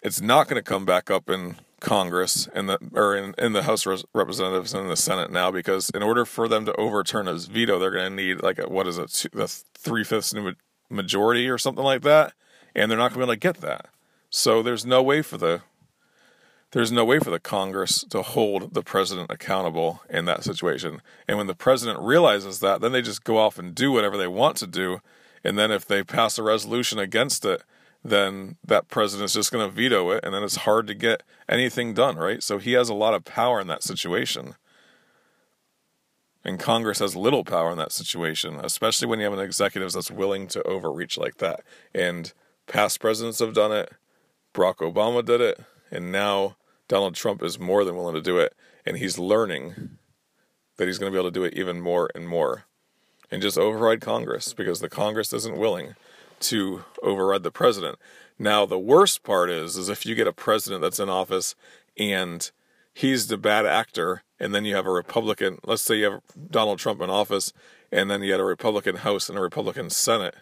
It's 0.01 0.21
not 0.21 0.47
going 0.47 0.61
to 0.61 0.69
come 0.69 0.85
back 0.85 1.09
up 1.09 1.29
in 1.29 1.55
Congress 1.79 2.47
and 2.53 2.69
the 2.69 2.79
or 2.93 3.15
in, 3.15 3.35
in 3.37 3.53
the 3.53 3.63
House 3.63 3.85
of 3.85 4.03
Representatives 4.13 4.73
and 4.73 4.89
the 4.89 4.95
Senate 4.95 5.31
now 5.31 5.51
because 5.51 5.89
in 5.91 6.01
order 6.01 6.25
for 6.25 6.47
them 6.47 6.65
to 6.65 6.73
overturn 6.75 7.27
his 7.27 7.45
veto, 7.47 7.77
they're 7.77 7.91
going 7.91 8.09
to 8.09 8.23
need 8.23 8.41
like 8.41 8.57
a, 8.57 8.67
what 8.67 8.87
is 8.87 8.97
it, 8.97 9.09
the 9.33 9.47
three 9.75 10.03
fifths 10.03 10.33
majority 10.89 11.49
or 11.49 11.57
something 11.57 11.83
like 11.83 12.01
that, 12.01 12.33
and 12.73 12.89
they're 12.89 12.97
not 12.97 13.13
going 13.13 13.21
to 13.21 13.27
be 13.27 13.31
able 13.31 13.33
to 13.33 13.39
get 13.39 13.57
that. 13.61 13.87
So 14.29 14.63
there's 14.63 14.85
no 14.85 15.03
way 15.03 15.21
for 15.21 15.37
the 15.37 15.61
there's 16.73 16.91
no 16.91 17.05
way 17.05 17.19
for 17.19 17.29
the 17.29 17.39
Congress 17.39 18.03
to 18.09 18.23
hold 18.23 18.73
the 18.73 18.81
president 18.81 19.31
accountable 19.31 20.01
in 20.09 20.25
that 20.25 20.43
situation. 20.43 21.01
And 21.27 21.37
when 21.37 21.47
the 21.47 21.55
president 21.55 21.99
realizes 21.99 22.59
that, 22.59 22.81
then 22.81 22.91
they 22.91 23.01
just 23.03 23.23
go 23.23 23.37
off 23.37 23.59
and 23.59 23.75
do 23.75 23.91
whatever 23.91 24.17
they 24.17 24.27
want 24.27 24.57
to 24.57 24.67
do. 24.67 24.99
And 25.43 25.57
then 25.57 25.71
if 25.71 25.85
they 25.85 26.03
pass 26.03 26.37
a 26.39 26.43
resolution 26.43 26.97
against 26.97 27.45
it, 27.45 27.63
then 28.03 28.57
that 28.65 28.87
president's 28.87 29.33
just 29.33 29.51
going 29.51 29.65
to 29.65 29.73
veto 29.73 30.09
it, 30.09 30.25
and 30.25 30.33
then 30.33 30.43
it's 30.43 30.57
hard 30.57 30.87
to 30.87 30.93
get 30.93 31.23
anything 31.47 31.93
done, 31.93 32.17
right? 32.17 32.43
So 32.43 32.57
he 32.57 32.73
has 32.73 32.89
a 32.89 32.93
lot 32.93 33.13
of 33.13 33.23
power 33.23 33.61
in 33.61 33.67
that 33.67 33.83
situation. 33.83 34.55
And 36.43 36.59
Congress 36.59 36.99
has 36.99 37.15
little 37.15 37.45
power 37.45 37.71
in 37.71 37.77
that 37.77 37.93
situation, 37.93 38.59
especially 38.61 39.07
when 39.07 39.19
you 39.19 39.25
have 39.25 39.33
an 39.33 39.39
executive 39.39 39.93
that's 39.93 40.11
willing 40.11 40.47
to 40.47 40.63
overreach 40.63 41.17
like 41.17 41.37
that. 41.37 41.61
And 41.95 42.33
past 42.67 42.99
presidents 42.99 43.39
have 43.39 43.53
done 43.53 43.71
it, 43.71 43.93
Barack 44.53 44.77
Obama 44.77 45.23
did 45.23 45.39
it, 45.39 45.61
and 45.89 46.11
now 46.11 46.57
Donald 46.87 47.15
Trump 47.15 47.41
is 47.43 47.59
more 47.59 47.83
than 47.85 47.95
willing 47.95 48.15
to 48.15 48.21
do 48.21 48.37
it. 48.37 48.53
And 48.85 48.97
he's 48.97 49.17
learning 49.17 49.97
that 50.77 50.87
he's 50.87 50.97
going 50.97 51.11
to 51.11 51.15
be 51.15 51.19
able 51.19 51.31
to 51.31 51.39
do 51.39 51.45
it 51.45 51.53
even 51.53 51.81
more 51.81 52.09
and 52.13 52.27
more. 52.27 52.65
And 53.31 53.41
just 53.41 53.57
override 53.57 54.01
Congress 54.01 54.53
because 54.53 54.79
the 54.79 54.89
Congress 54.89 55.33
isn't 55.33 55.57
willing 55.57 55.95
to 56.41 56.83
override 57.01 57.43
the 57.43 57.51
president. 57.51 57.97
Now, 58.37 58.65
the 58.65 58.79
worst 58.79 59.23
part 59.23 59.49
is, 59.49 59.77
is 59.77 59.89
if 59.89 60.05
you 60.05 60.15
get 60.15 60.27
a 60.27 60.33
president 60.33 60.81
that's 60.81 60.99
in 60.99 61.09
office 61.09 61.55
and 61.97 62.51
he's 62.93 63.27
the 63.27 63.37
bad 63.37 63.65
actor, 63.65 64.23
and 64.39 64.53
then 64.53 64.65
you 64.65 64.75
have 64.75 64.85
a 64.85 64.91
Republican, 64.91 65.59
let's 65.63 65.81
say 65.81 65.97
you 65.97 66.05
have 66.05 66.21
Donald 66.51 66.79
Trump 66.79 67.01
in 67.01 67.09
office, 67.09 67.53
and 67.91 68.09
then 68.09 68.21
you 68.23 68.31
had 68.31 68.41
a 68.41 68.45
Republican 68.45 68.97
House 68.97 69.29
and 69.29 69.37
a 69.37 69.41
Republican 69.41 69.89
Senate, 69.89 70.35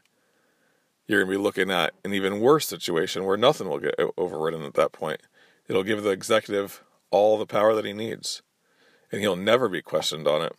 you're 1.07 1.23
going 1.23 1.31
to 1.31 1.37
be 1.37 1.43
looking 1.43 1.69
at 1.69 1.93
an 2.03 2.13
even 2.13 2.39
worse 2.39 2.67
situation 2.67 3.25
where 3.25 3.37
nothing 3.37 3.69
will 3.69 3.79
get 3.79 3.95
overridden 4.17 4.63
at 4.63 4.73
that 4.75 4.91
point. 4.91 5.21
It'll 5.71 5.83
give 5.83 6.03
the 6.03 6.09
executive 6.09 6.83
all 7.11 7.37
the 7.37 7.45
power 7.45 7.73
that 7.75 7.85
he 7.85 7.93
needs, 7.93 8.41
and 9.09 9.21
he'll 9.21 9.37
never 9.37 9.69
be 9.69 9.81
questioned 9.81 10.27
on 10.27 10.41
it 10.41 10.53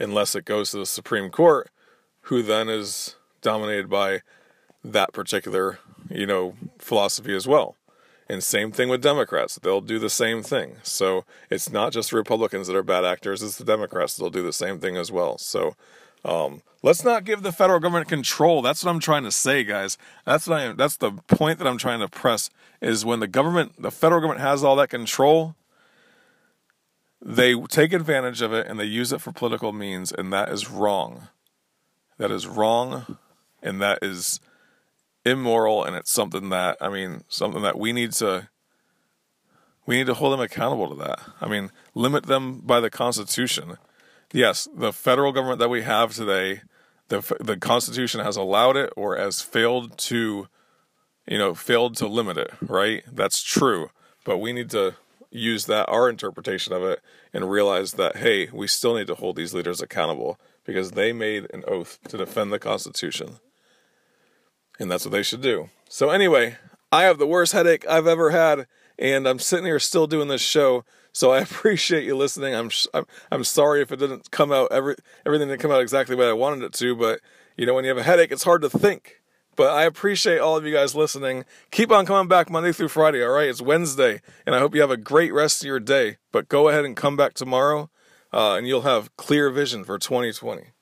unless 0.00 0.34
it 0.34 0.46
goes 0.46 0.70
to 0.70 0.78
the 0.78 0.86
Supreme 0.86 1.28
Court, 1.28 1.68
who 2.22 2.42
then 2.42 2.70
is 2.70 3.14
dominated 3.42 3.90
by 3.90 4.22
that 4.82 5.12
particular, 5.12 5.80
you 6.08 6.24
know, 6.26 6.54
philosophy 6.78 7.36
as 7.36 7.46
well. 7.46 7.76
And 8.26 8.42
same 8.42 8.72
thing 8.72 8.88
with 8.88 9.02
Democrats. 9.02 9.58
They'll 9.62 9.82
do 9.82 9.98
the 9.98 10.08
same 10.08 10.42
thing. 10.42 10.76
So 10.82 11.26
it's 11.50 11.70
not 11.70 11.92
just 11.92 12.14
Republicans 12.14 12.68
that 12.68 12.76
are 12.76 12.82
bad 12.82 13.04
actors, 13.04 13.42
it's 13.42 13.58
the 13.58 13.64
Democrats 13.66 14.16
that'll 14.16 14.30
do 14.30 14.42
the 14.42 14.50
same 14.50 14.78
thing 14.78 14.96
as 14.96 15.12
well. 15.12 15.36
So 15.36 15.76
um, 16.26 16.62
let's 16.82 17.04
not 17.04 17.24
give 17.24 17.42
the 17.42 17.52
federal 17.52 17.80
government 17.80 18.08
control. 18.08 18.60
That's 18.60 18.84
what 18.84 18.90
I'm 18.90 19.00
trying 19.00 19.22
to 19.24 19.32
say, 19.32 19.64
guys. 19.64 19.96
That's 20.24 20.46
what 20.46 20.60
I 20.60 20.64
am, 20.64 20.76
that's 20.76 20.96
the 20.96 21.12
point 21.12 21.58
that 21.58 21.66
I'm 21.66 21.78
trying 21.78 22.00
to 22.00 22.08
press 22.08 22.50
is 22.82 23.04
when 23.04 23.20
the 23.20 23.28
government, 23.28 23.80
the 23.80 23.90
federal 23.90 24.20
government 24.20 24.40
has 24.40 24.62
all 24.62 24.76
that 24.76 24.90
control, 24.90 25.54
they 27.22 27.54
take 27.68 27.92
advantage 27.92 28.42
of 28.42 28.52
it 28.52 28.66
and 28.66 28.78
they 28.78 28.84
use 28.84 29.12
it 29.12 29.20
for 29.20 29.32
political 29.32 29.72
means, 29.72 30.12
and 30.12 30.32
that 30.32 30.50
is 30.50 30.70
wrong. 30.70 31.28
That 32.18 32.30
is 32.30 32.46
wrong 32.46 33.18
and 33.62 33.80
that 33.80 34.00
is 34.02 34.40
immoral 35.24 35.82
and 35.82 35.96
it's 35.96 36.10
something 36.10 36.50
that 36.50 36.76
I 36.80 36.88
mean 36.88 37.24
something 37.28 37.62
that 37.62 37.76
we 37.76 37.92
need 37.92 38.12
to 38.12 38.48
we 39.86 39.96
need 39.96 40.06
to 40.06 40.14
hold 40.14 40.32
them 40.32 40.40
accountable 40.40 40.88
to 40.88 40.94
that. 40.96 41.20
I 41.40 41.48
mean, 41.48 41.70
limit 41.94 42.26
them 42.26 42.60
by 42.60 42.80
the 42.80 42.90
Constitution. 42.90 43.76
Yes, 44.32 44.68
the 44.74 44.92
federal 44.92 45.32
government 45.32 45.58
that 45.60 45.70
we 45.70 45.82
have 45.82 46.14
today, 46.14 46.62
the 47.08 47.20
the 47.40 47.56
Constitution 47.56 48.20
has 48.20 48.36
allowed 48.36 48.76
it 48.76 48.92
or 48.96 49.16
has 49.16 49.40
failed 49.40 49.96
to, 49.98 50.48
you 51.26 51.38
know, 51.38 51.54
failed 51.54 51.96
to 51.96 52.06
limit 52.06 52.36
it. 52.36 52.52
Right? 52.60 53.04
That's 53.10 53.42
true. 53.42 53.90
But 54.24 54.38
we 54.38 54.52
need 54.52 54.70
to 54.70 54.96
use 55.30 55.66
that 55.66 55.88
our 55.88 56.08
interpretation 56.08 56.72
of 56.72 56.82
it 56.82 57.00
and 57.32 57.50
realize 57.50 57.92
that 57.92 58.16
hey, 58.16 58.48
we 58.52 58.66
still 58.66 58.96
need 58.96 59.06
to 59.08 59.14
hold 59.14 59.36
these 59.36 59.54
leaders 59.54 59.80
accountable 59.80 60.38
because 60.64 60.92
they 60.92 61.12
made 61.12 61.46
an 61.54 61.62
oath 61.66 61.98
to 62.08 62.18
defend 62.18 62.52
the 62.52 62.58
Constitution. 62.58 63.38
And 64.78 64.90
that's 64.90 65.04
what 65.04 65.12
they 65.12 65.22
should 65.22 65.40
do. 65.40 65.70
So, 65.88 66.10
anyway, 66.10 66.58
I 66.92 67.04
have 67.04 67.18
the 67.18 67.26
worst 67.26 67.52
headache 67.52 67.86
I've 67.88 68.06
ever 68.06 68.30
had, 68.30 68.66
and 68.98 69.26
I'm 69.26 69.38
sitting 69.38 69.64
here 69.64 69.78
still 69.78 70.06
doing 70.06 70.28
this 70.28 70.42
show. 70.42 70.84
So 71.16 71.32
I 71.32 71.38
appreciate 71.48 72.04
you 72.04 72.14
listening. 72.14 72.54
I'm 72.54 72.70
I'm, 72.92 73.06
I'm 73.32 73.44
sorry 73.44 73.80
if 73.80 73.90
it 73.90 73.96
didn't 73.96 74.30
come 74.30 74.52
out 74.52 74.70
every 74.70 74.96
everything 75.24 75.48
didn't 75.48 75.62
come 75.62 75.70
out 75.70 75.80
exactly 75.80 76.14
way 76.14 76.28
I 76.28 76.34
wanted 76.34 76.62
it 76.62 76.74
to, 76.74 76.94
but 76.94 77.20
you 77.56 77.64
know 77.64 77.72
when 77.72 77.84
you 77.84 77.88
have 77.88 77.96
a 77.96 78.02
headache, 78.02 78.30
it's 78.30 78.44
hard 78.44 78.60
to 78.62 78.68
think. 78.68 79.22
But 79.56 79.70
I 79.70 79.84
appreciate 79.84 80.38
all 80.38 80.58
of 80.58 80.66
you 80.66 80.72
guys 80.74 80.94
listening. 80.94 81.46
Keep 81.70 81.90
on 81.90 82.04
coming 82.04 82.28
back 82.28 82.50
Monday 82.50 82.72
through 82.72 82.88
Friday, 82.88 83.24
all 83.24 83.30
right? 83.30 83.48
It's 83.48 83.62
Wednesday, 83.62 84.20
and 84.44 84.54
I 84.54 84.58
hope 84.58 84.74
you 84.74 84.82
have 84.82 84.90
a 84.90 84.98
great 84.98 85.32
rest 85.32 85.62
of 85.62 85.66
your 85.66 85.80
day. 85.80 86.18
But 86.30 86.50
go 86.50 86.68
ahead 86.68 86.84
and 86.84 86.94
come 86.94 87.16
back 87.16 87.32
tomorrow, 87.32 87.88
uh, 88.34 88.56
and 88.56 88.68
you'll 88.68 88.82
have 88.82 89.16
clear 89.16 89.48
vision 89.48 89.84
for 89.84 89.98
2020. 89.98 90.75